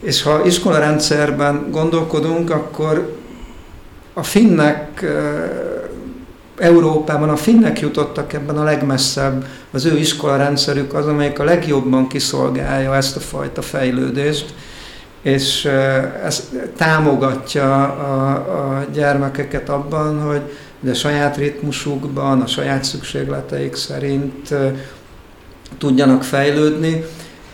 [0.00, 3.16] És ha iskolarendszerben gondolkodunk, akkor
[4.12, 5.04] a finnek
[6.58, 12.94] Európában a finnek jutottak ebben a legmesszebb, az ő iskolarendszerük az, amelyik a legjobban kiszolgálja
[12.94, 14.54] ezt a fajta fejlődést,
[15.22, 15.64] és
[16.24, 20.42] ez támogatja a, a gyermekeket abban, hogy
[20.90, 24.54] a saját ritmusukban, a saját szükségleteik szerint
[25.78, 27.04] tudjanak fejlődni,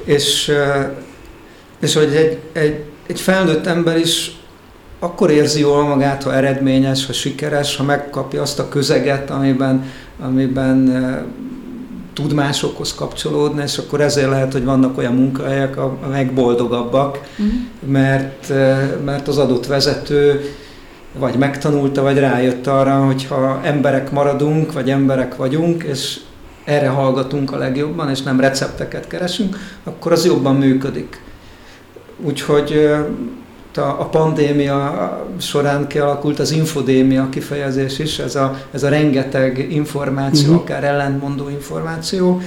[0.04, 0.52] és,
[1.80, 4.39] és hogy egy, egy, egy felnőtt ember is
[5.02, 9.84] akkor érzi jól magát, ha eredményes, ha sikeres, ha megkapja azt a közeget, amiben,
[10.20, 11.24] amiben e,
[12.12, 17.54] tud másokhoz kapcsolódni, és akkor ezért lehet, hogy vannak olyan munkahelyek, amelyek boldogabbak, uh-huh.
[17.86, 20.54] mert, e, mert az adott vezető
[21.18, 26.20] vagy megtanulta, vagy rájött arra, hogy ha emberek maradunk, vagy emberek vagyunk, és
[26.64, 31.22] erre hallgatunk a legjobban, és nem recepteket keresünk, akkor az jobban működik.
[32.24, 32.90] Úgyhogy
[33.76, 40.62] a, pandémia során kialakult az infodémia kifejezés is, ez a, ez a rengeteg információ, uh-huh.
[40.62, 42.40] akár ellentmondó információ.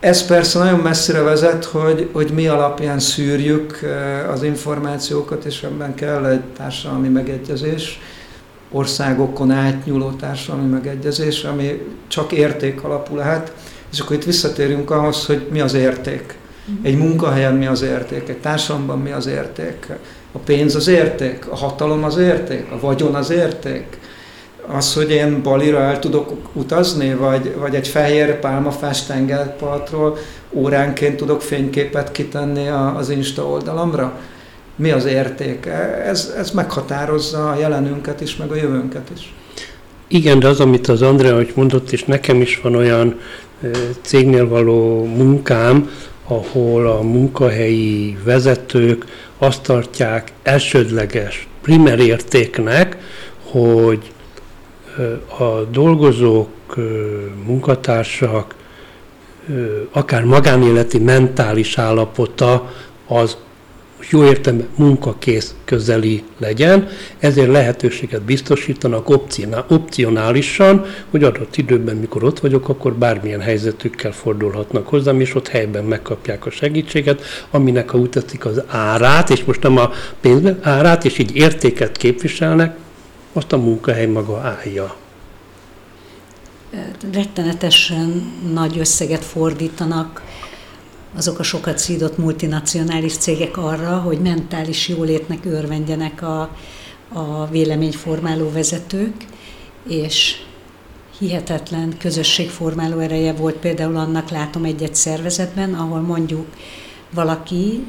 [0.00, 5.94] Ez persze nagyon messzire vezet, hogy, hogy mi alapján szűrjük eh, az információkat, és ebben
[5.94, 8.00] kell egy társadalmi megegyezés,
[8.70, 13.52] országokon átnyúló társadalmi megegyezés, ami csak érték alapú lehet.
[13.92, 16.38] És akkor itt visszatérünk ahhoz, hogy mi az érték.
[16.82, 19.86] Egy munkahelyen mi az érték, egy társadalomban mi az érték.
[20.32, 23.98] A pénz az érték, a hatalom az érték, a vagyon az érték.
[24.66, 30.18] Az, hogy én Balira el tudok utazni, vagy, vagy egy fehér pálmafás tengerpartról
[30.52, 34.18] óránként tudok fényképet kitenni az Insta oldalamra.
[34.76, 36.04] mi az értéke.
[36.04, 39.34] Ez, ez meghatározza a jelenünket is, meg a jövőnket is.
[40.08, 43.18] Igen, de az, amit az Andrea hogy mondott, és nekem is van olyan
[44.02, 45.90] cégnél való munkám,
[46.30, 49.04] ahol a munkahelyi vezetők
[49.38, 52.96] azt tartják elsődleges, primer értéknek,
[53.42, 54.12] hogy
[55.38, 56.48] a dolgozók,
[57.46, 58.54] munkatársak,
[59.92, 62.72] akár magánéleti mentális állapota
[63.06, 63.36] az
[64.08, 66.88] jó értelemben munkakész közeli legyen,
[67.18, 69.08] ezért lehetőséget biztosítanak
[69.68, 75.84] opcionálisan, hogy adott időben, mikor ott vagyok, akkor bármilyen helyzetükkel fordulhatnak hozzám, és ott helyben
[75.84, 79.90] megkapják a segítséget, aminek, ha utatik az árát, és most nem a
[80.20, 82.76] pénzben, árát, és így értéket képviselnek,
[83.32, 84.96] azt a munkahely maga állja.
[87.12, 90.22] Rettenetesen nagy összeget fordítanak
[91.16, 96.56] azok a sokat szídott multinacionális cégek arra, hogy mentális jólétnek örvendjenek a,
[97.12, 99.14] a véleményformáló vezetők,
[99.88, 100.36] és
[101.18, 106.46] hihetetlen közösségformáló ereje volt például annak látom egy-egy szervezetben, ahol mondjuk
[107.14, 107.84] valaki,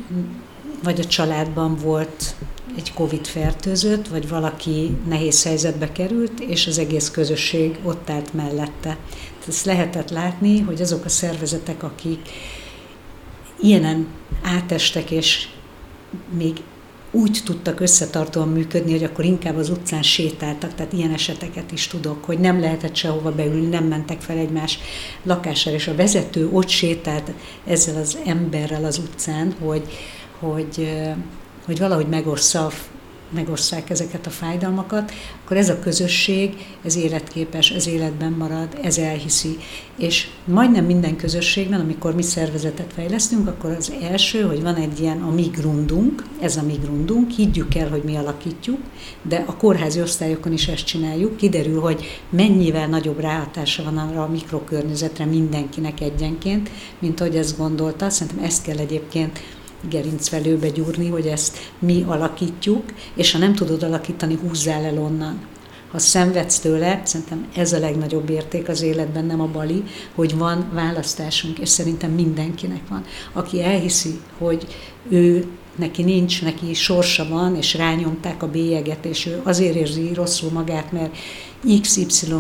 [0.84, 2.36] vagy a családban volt
[2.78, 8.98] egy Covid fertőzött, vagy valaki nehéz helyzetbe került, és az egész közösség ott állt mellette.
[9.48, 12.30] Ezt lehetett látni, hogy azok a szervezetek, akik
[13.62, 14.08] ilyenen
[14.42, 15.48] átestek, és
[16.38, 16.62] még
[17.12, 22.26] úgy tudtak összetartóan működni, hogy akkor inkább az utcán sétáltak, tehát ilyen eseteket is tudok,
[22.26, 24.80] hogy nem lehetett sehova beülni, nem mentek fel egymás
[25.24, 27.32] lakására, és a vezető ott sétált
[27.66, 29.84] ezzel az emberrel az utcán, hogy,
[30.40, 30.90] hogy,
[31.66, 32.72] hogy valahogy megossza
[33.34, 35.12] megosszák ezeket a fájdalmakat,
[35.44, 36.54] akkor ez a közösség,
[36.86, 39.58] ez életképes, ez életben marad, ez elhiszi.
[39.98, 45.22] És majdnem minden közösségben, amikor mi szervezetet fejlesztünk, akkor az első, hogy van egy ilyen
[45.22, 48.80] a mi grundunk, ez a mi grundunk, higgyük el, hogy mi alakítjuk,
[49.22, 54.28] de a kórházi osztályokon is ezt csináljuk, kiderül, hogy mennyivel nagyobb ráhatása van arra a
[54.28, 56.70] mikrokörnyezetre mindenkinek egyenként,
[57.00, 58.10] mint hogy ezt gondolta.
[58.10, 59.40] Szerintem ezt kell egyébként
[59.90, 65.40] gerincvelőbe gyúrni, hogy ezt mi alakítjuk, és ha nem tudod alakítani, húzzál el onnan.
[65.92, 69.84] Ha szenvedsz tőle, szerintem ez a legnagyobb érték az életben, nem a bali,
[70.16, 73.04] hogy van választásunk, és szerintem mindenkinek van.
[73.34, 74.68] Aki elhiszi, hogy
[75.10, 80.52] ő neki nincs, neki sorsa van, és rányomták a bélyeget, és ő azért érzi rosszul
[80.52, 81.18] magát, mert
[81.82, 82.40] XYZ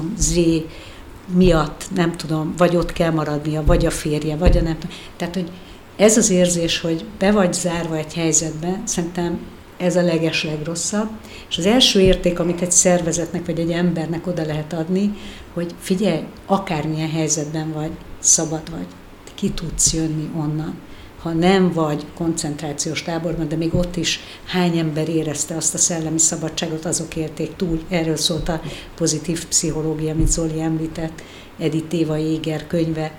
[1.35, 4.95] miatt, nem tudom, vagy ott kell maradnia, vagy a férje, vagy a nem tudom.
[5.17, 5.49] Tehát, hogy
[5.95, 9.39] ez az érzés, hogy be vagy zárva egy helyzetbe, szerintem
[9.77, 11.09] ez a leges legrosszabb.
[11.49, 15.13] És az első érték, amit egy szervezetnek vagy egy embernek oda lehet adni,
[15.53, 18.87] hogy figyelj, akármilyen helyzetben vagy, szabad vagy,
[19.35, 20.75] ki tudsz jönni onnan.
[21.21, 26.17] Ha nem vagy koncentrációs táborban, de még ott is hány ember érezte azt a szellemi
[26.17, 27.81] szabadságot, azok érték túl.
[27.89, 28.61] Erről szólt a
[28.95, 31.21] pozitív pszichológia, mint Zoli említett,
[31.59, 33.11] Edith Éva Jéger könyve,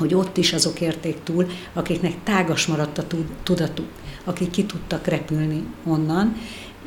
[0.00, 3.06] hogy ott is azok érték túl, akiknek tágas maradt a
[3.42, 3.88] tudatuk,
[4.24, 6.36] akik ki tudtak repülni onnan,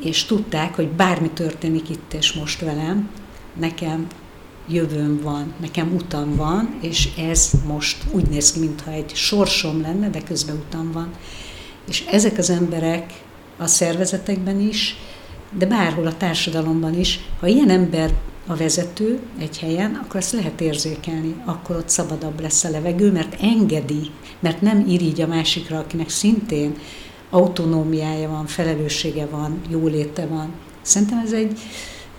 [0.04, 3.10] és tudták, hogy bármi történik itt és most velem,
[3.60, 4.08] nekem
[4.68, 10.10] jövőm van, nekem utam van, és ez most úgy néz ki, mintha egy sorsom lenne,
[10.10, 11.12] de közben utam van.
[11.88, 13.24] És ezek az emberek
[13.58, 14.96] a szervezetekben is,
[15.58, 18.14] de bárhol a társadalomban is, ha ilyen ember
[18.48, 23.42] a vezető egy helyen, akkor ezt lehet érzékelni, akkor ott szabadabb lesz a levegő, mert
[23.42, 26.76] engedi, mert nem irigy a másikra, akinek szintén
[27.30, 30.52] autonómiája van, felelőssége van, jóléte van.
[30.82, 31.60] Szerintem ez egy,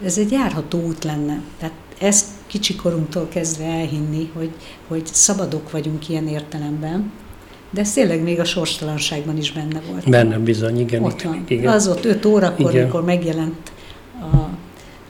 [0.05, 1.41] ez egy járható út lenne.
[1.59, 4.51] Tehát ezt kicsikorunktól kezdve elhinni, hogy,
[4.89, 7.13] hogy szabadok vagyunk ilyen értelemben,
[7.71, 10.11] de ez tényleg még a sorstalanságban is benne volt.
[10.11, 11.03] Benne bizony, igen.
[11.03, 11.45] Ott van.
[11.49, 11.73] Igen.
[11.73, 12.85] Az ott öt órakor, igen.
[12.85, 13.73] mikor megjelent
[14.21, 14.49] a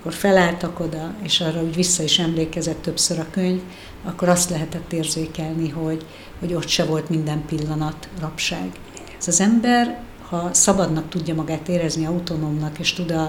[0.05, 3.63] akkor felálltak oda, és arra úgy vissza is emlékezett többször a könyv,
[4.05, 6.07] akkor azt lehetett érzékelni, hogy,
[6.39, 8.71] hogy ott se volt minden pillanat rabság.
[9.19, 13.23] Ez az ember, ha szabadnak tudja magát érezni, autonómnak, és tud a,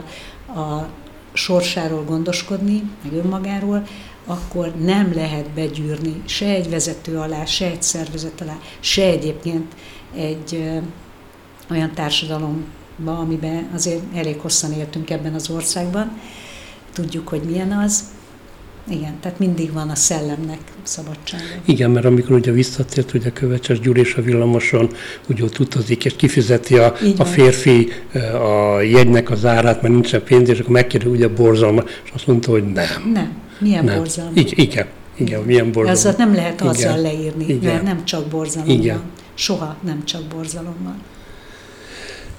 [0.60, 0.90] a
[1.34, 3.88] sorsáról gondoskodni, meg önmagáról,
[4.26, 9.74] akkor nem lehet begyűrni se egy vezető alá, se egy szervezet alá, se egyébként
[10.16, 10.78] egy ö,
[11.74, 16.18] olyan társadalomba, amiben azért elég hosszan éltünk ebben az országban,
[16.96, 18.04] tudjuk, hogy milyen az.
[18.90, 21.44] Igen, tehát mindig van a szellemnek szabadsága.
[21.66, 24.90] Igen, mert amikor ugye visszatért, ugye Kövecses Gyuri és a villamoson
[25.30, 27.92] úgy ott utazik, és kifizeti a, a férfi
[28.34, 32.52] a jegynek az árát, mert nincsen pénz, és akkor megkérdezi ugye borzalma, és azt mondta,
[32.52, 33.12] hogy nem.
[33.14, 33.32] Nem.
[33.60, 33.98] Milyen nem.
[33.98, 34.32] borzalma?
[34.34, 35.92] Igen, igen, igen, milyen borzalma.
[35.92, 36.68] Azzal nem lehet igen.
[36.68, 37.74] azzal leírni, igen.
[37.74, 38.98] mert nem csak borzalom igen.
[38.98, 39.06] van.
[39.34, 41.02] Soha nem csak borzalom van.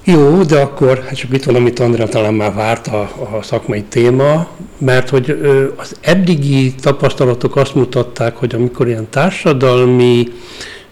[0.08, 3.00] Jó, de akkor hát csak itt van, amit Andrea talán már várt a,
[3.36, 4.48] a szakmai téma,
[4.78, 5.38] mert hogy
[5.76, 10.28] az eddigi tapasztalatok azt mutatták, hogy amikor ilyen társadalmi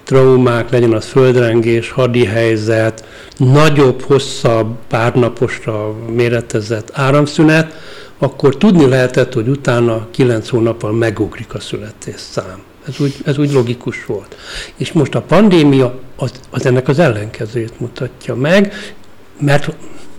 [0.05, 3.05] traumák, legyen az földrengés, hadi helyzet,
[3.37, 7.73] nagyobb, hosszabb, párnaposra méretezett áramszünet,
[8.19, 12.63] akkor tudni lehetett, hogy utána kilenc hónappal megugrik a születésszám.
[12.89, 14.37] Ez úgy, ez úgy logikus volt.
[14.77, 18.73] És most a pandémia az, az ennek az ellenkezőjét mutatja meg,
[19.39, 19.77] mert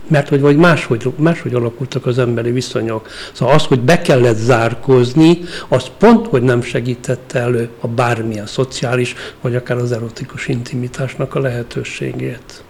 [0.08, 3.08] mert hogy vagy máshogy, máshogy alakultak az emberi viszonyok.
[3.32, 5.38] Szóval az, hogy be kellett zárkózni,
[5.68, 11.40] az pont, hogy nem segítette elő a bármilyen szociális, vagy akár az erotikus intimitásnak a
[11.40, 12.64] lehetőségét.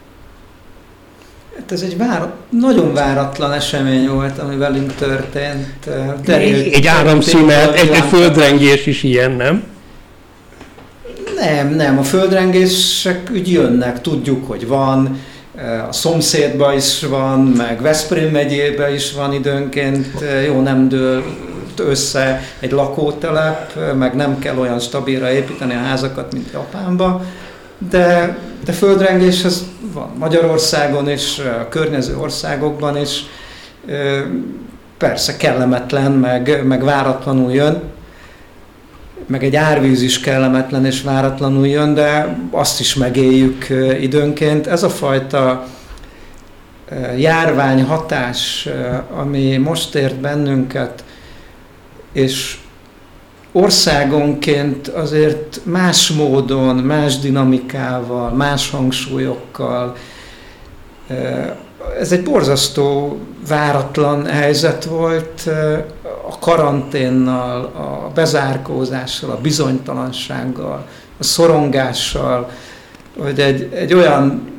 [1.56, 5.88] Hát ez egy vár, nagyon váratlan esemény volt, ami velünk történt.
[6.24, 9.62] Derélt, egy áramszünet, egy, egy földrengés is ilyen, nem?
[11.36, 11.98] Nem, nem.
[11.98, 15.18] A földrengések úgy jönnek, tudjuk, hogy van
[15.88, 20.06] a szomszédban is van, meg Veszprém megyében is van időnként,
[20.46, 21.24] jó nem dől
[21.76, 27.24] össze egy lakótelep, meg nem kell olyan stabilra építeni a házakat, mint Japánban,
[27.90, 33.24] de, de földrengés az van Magyarországon és a környező országokban is,
[34.98, 37.82] persze kellemetlen, meg, meg váratlanul jön,
[39.26, 43.66] meg egy árvíz is kellemetlen és váratlanul jön, de azt is megéljük
[44.00, 44.66] időnként.
[44.66, 45.66] Ez a fajta
[47.16, 48.68] járvány hatás,
[49.16, 51.04] ami most ért bennünket,
[52.12, 52.58] és
[53.52, 59.96] országonként azért más módon, más dinamikával, más hangsúlyokkal,
[62.00, 63.18] ez egy borzasztó,
[63.48, 65.50] váratlan helyzet volt,
[66.28, 70.86] a karanténnal, a bezárkózással, a bizonytalansággal,
[71.18, 72.50] a szorongással,
[73.18, 74.50] hogy egy, egy olyan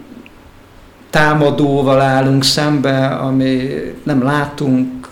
[1.09, 3.69] támadóval állunk szembe, ami
[4.03, 5.09] nem látunk,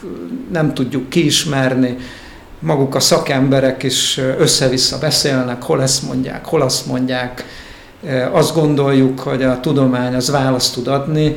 [0.51, 1.97] nem tudjuk kiismerni,
[2.59, 7.45] maguk a szakemberek is össze-vissza beszélnek, hol ezt mondják, hol azt mondják,
[8.31, 11.35] azt gondoljuk, hogy a tudomány az választ tud adni,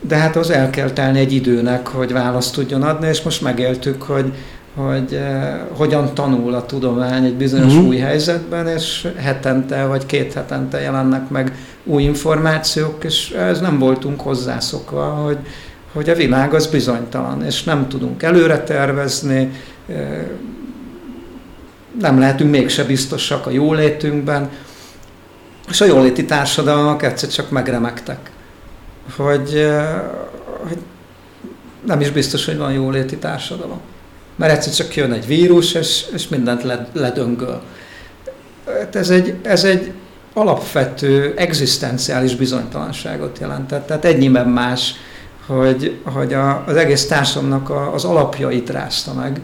[0.00, 4.02] de hát az el kell telni egy időnek, hogy választ tudjon adni, és most megéltük,
[4.02, 4.32] hogy,
[4.74, 7.86] hogy eh, hogyan tanul a tudomány egy bizonyos mm.
[7.86, 14.20] új helyzetben, és hetente vagy két hetente jelennek meg új információk, és ez nem voltunk
[14.20, 15.38] hozzászokva, hogy,
[15.92, 19.50] hogy a világ az bizonytalan, és nem tudunk előre tervezni,
[19.88, 20.26] eh,
[22.00, 24.50] nem lehetünk mégse biztosak a jólétünkben,
[25.68, 28.30] és a jóléti társadalmak egyszer csak megremegtek
[29.16, 29.70] hogy,
[30.68, 30.78] hogy
[31.86, 33.80] nem is biztos, hogy van jóléti társadalom.
[34.36, 37.62] Mert egyszer csak jön egy vírus, és, és mindent ledöngöl.
[38.66, 39.92] Hát ez egy, ez egy
[40.32, 43.86] alapvető, egzisztenciális bizonytalanságot jelentett.
[43.86, 44.94] Tehát ennyiben más,
[45.46, 49.40] hogy, hogy a, az egész társadalomnak a, az alapjait rázta meg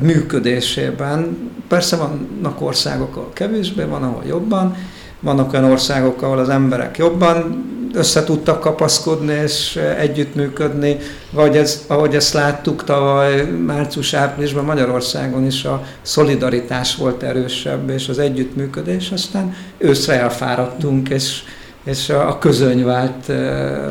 [0.00, 1.50] működésében.
[1.68, 4.76] Persze vannak országok, ahol kevésbé, van, ahol jobban,
[5.20, 10.96] vannak olyan országok, ahol az emberek jobban össze tudtak kapaszkodni és együttműködni,
[11.30, 18.18] vagy ez, ahogy ezt láttuk tavaly március-áprilisban Magyarországon is a szolidaritás volt erősebb, és az
[18.18, 21.42] együttműködés, aztán őszre elfáradtunk, és,
[21.84, 23.28] és a közöny vált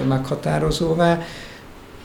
[0.08, 1.22] meghatározóvá.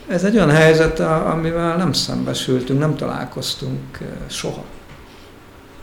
[0.09, 4.65] Ez egy olyan helyzet, amivel nem szembesültünk, nem találkoztunk soha.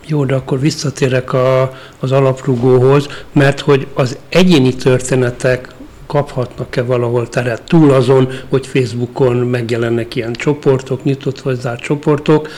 [0.08, 5.68] Jó, de akkor visszatérek a, az alaprugóhoz, mert hogy az egyéni történetek
[6.10, 7.62] kaphatnak-e valahol teret?
[7.62, 12.50] Túl azon, hogy Facebookon megjelennek ilyen csoportok, nyitott vagy zárt csoportok,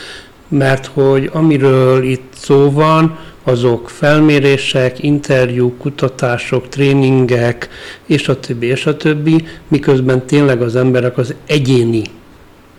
[0.48, 7.68] mert hogy amiről itt szó van, azok felmérések, interjúk, kutatások, tréningek,
[8.06, 12.02] és a többi, és a többi, miközben tényleg az emberek az egyéni,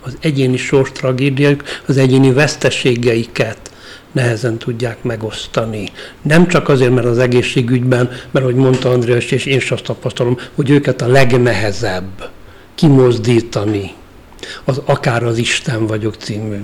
[0.02, 3.73] az egyéni sors tragédiájuk, az egyéni veszteségeiket
[4.14, 5.90] nehezen tudják megosztani.
[6.22, 10.38] Nem csak azért, mert az egészségügyben, mert ahogy mondta András, és én is azt tapasztalom,
[10.56, 12.30] hogy őket a legnehezebb
[12.76, 13.92] kimozdítani,
[14.64, 16.58] az akár az Isten vagyok című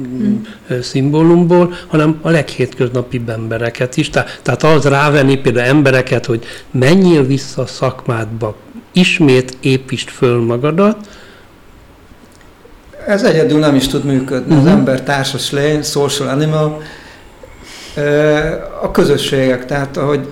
[0.00, 0.36] mm.
[0.80, 4.10] szimbólumból, hanem a leghétköznapi embereket is.
[4.42, 8.56] Tehát az rávenni például embereket, hogy menjél vissza a szakmádba,
[8.92, 11.08] ismét építsd föl magadat,
[13.06, 14.54] ez egyedül nem is tud működni.
[14.54, 14.58] Uh-huh.
[14.58, 14.78] Az mhm.
[14.78, 16.82] ember társas lény, social animal,
[18.82, 20.28] a közösségek, tehát ahogy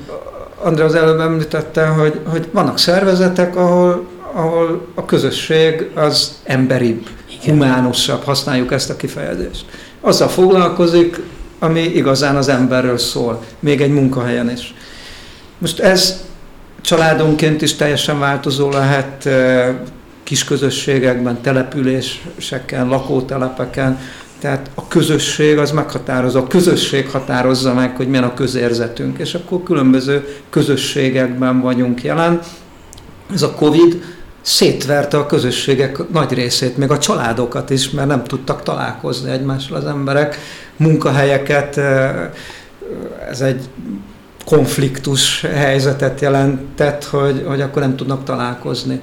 [0.63, 7.07] André az előbb említette, hogy, hogy vannak szervezetek, ahol, ahol a közösség az emberibb,
[7.43, 7.55] Igen.
[7.55, 9.65] humánusabb, használjuk ezt a kifejezést.
[10.01, 11.21] Azzal foglalkozik,
[11.59, 14.75] ami igazán az emberről szól, még egy munkahelyen is.
[15.59, 16.25] Most ez
[16.81, 19.29] családonként is teljesen változó lehet,
[20.31, 23.99] kis közösségekben, településeken, lakótelepeken,
[24.39, 29.63] tehát a közösség az meghatározza, a közösség határozza meg, hogy milyen a közérzetünk, és akkor
[29.63, 32.41] különböző közösségekben vagyunk jelen.
[33.35, 34.03] Ez a Covid
[34.41, 39.85] szétverte a közösségek nagy részét, még a családokat is, mert nem tudtak találkozni egymással az
[39.85, 40.39] emberek,
[40.77, 41.77] munkahelyeket,
[43.31, 43.69] ez egy
[44.45, 49.01] konfliktus helyzetet jelentett, hogy, hogy akkor nem tudnak találkozni.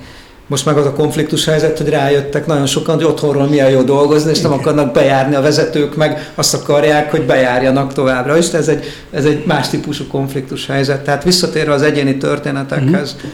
[0.48, 4.32] Most meg az a konfliktus helyzet, hogy rájöttek nagyon sokan, hogy otthonról milyen jó dolgozni,
[4.32, 8.54] és nem akarnak bejárni a vezetők, meg azt akarják, hogy bejárjanak továbbra is.
[8.54, 11.04] Ez egy, ez egy más típusú konfliktus helyzet.
[11.04, 13.30] Tehát visszatérve az egyéni történetekhez, mm.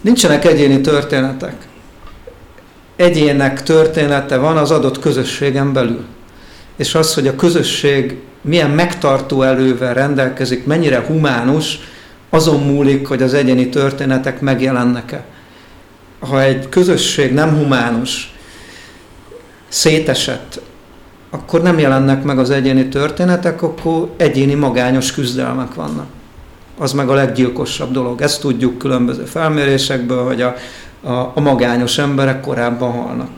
[0.00, 1.54] nincsenek egyéni történetek.
[2.96, 6.04] Egyének története van az adott közösségen belül.
[6.76, 11.80] És az, hogy a közösség milyen megtartó elővel rendelkezik, mennyire humánus,
[12.30, 15.24] azon múlik, hogy az egyéni történetek megjelennek-e.
[16.20, 18.32] Ha egy közösség nem humánus,
[19.68, 20.60] szétesett,
[21.30, 26.06] akkor nem jelennek meg az egyéni történetek, akkor egyéni magányos küzdelmek vannak.
[26.78, 28.20] Az meg a leggyilkosabb dolog.
[28.20, 30.54] Ezt tudjuk különböző felmérésekből, hogy a,
[31.02, 33.30] a, a magányos emberek korábban halnak.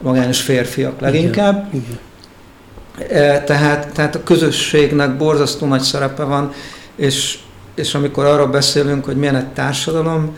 [0.00, 1.68] A magányos férfiak leginkább.
[1.72, 3.44] Igen, igen.
[3.44, 6.52] Tehát, tehát a közösségnek borzasztó nagy szerepe van,
[6.96, 7.38] és,
[7.74, 10.36] és amikor arról beszélünk, hogy milyen egy társadalom,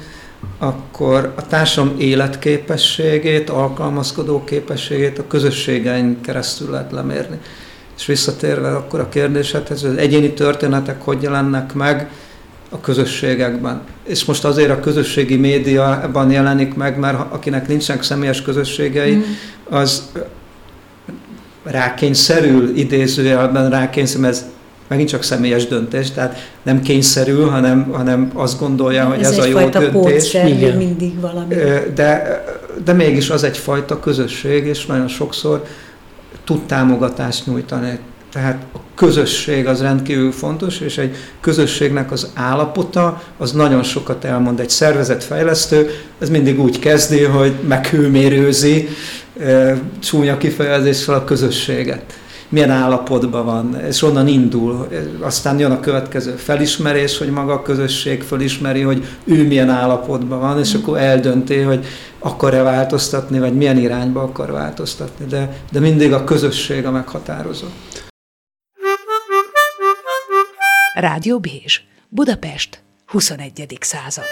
[0.58, 7.38] akkor a társadalom életképességét, alkalmazkodó képességét a közösségein keresztül lehet lemérni.
[7.96, 12.10] És visszatérve akkor a kérdésedhez, hogy az egyéni történetek hogy jelennek meg
[12.70, 13.80] a közösségekben.
[14.04, 19.20] És most azért a közösségi média ebben jelenik meg, mert akinek nincsenek személyes közösségei, mm.
[19.68, 20.10] az
[21.64, 24.46] rákényszerül, idézőjelben rákényszerül, ez
[24.92, 29.46] megint csak személyes döntés, tehát nem kényszerül, hanem, hanem azt gondolja, hogy ez, ez a
[29.46, 30.34] jó döntés.
[30.34, 30.76] Igen.
[30.76, 31.54] mindig valami.
[31.94, 32.44] De,
[32.84, 35.64] de mégis az egyfajta közösség, és nagyon sokszor
[36.44, 37.98] tud támogatást nyújtani.
[38.32, 44.60] Tehát a közösség az rendkívül fontos, és egy közösségnek az állapota az nagyon sokat elmond.
[44.60, 48.88] Egy szervezetfejlesztő, ez mindig úgy kezdi, hogy meghőmérőzi,
[50.00, 52.02] csúnya kifejezéssel a közösséget.
[52.52, 54.88] Milyen állapotban van, és onnan indul.
[55.20, 60.58] Aztán jön a következő felismerés, hogy maga a közösség felismeri, hogy ő milyen állapotban van,
[60.58, 61.86] és akkor eldönti, hogy
[62.18, 65.26] akar-e változtatni, vagy milyen irányba akar változtatni.
[65.26, 67.66] De, de mindig a közösség a meghatározó.
[70.94, 73.78] Rádió Bézs, Budapest, 21.
[73.80, 74.24] század.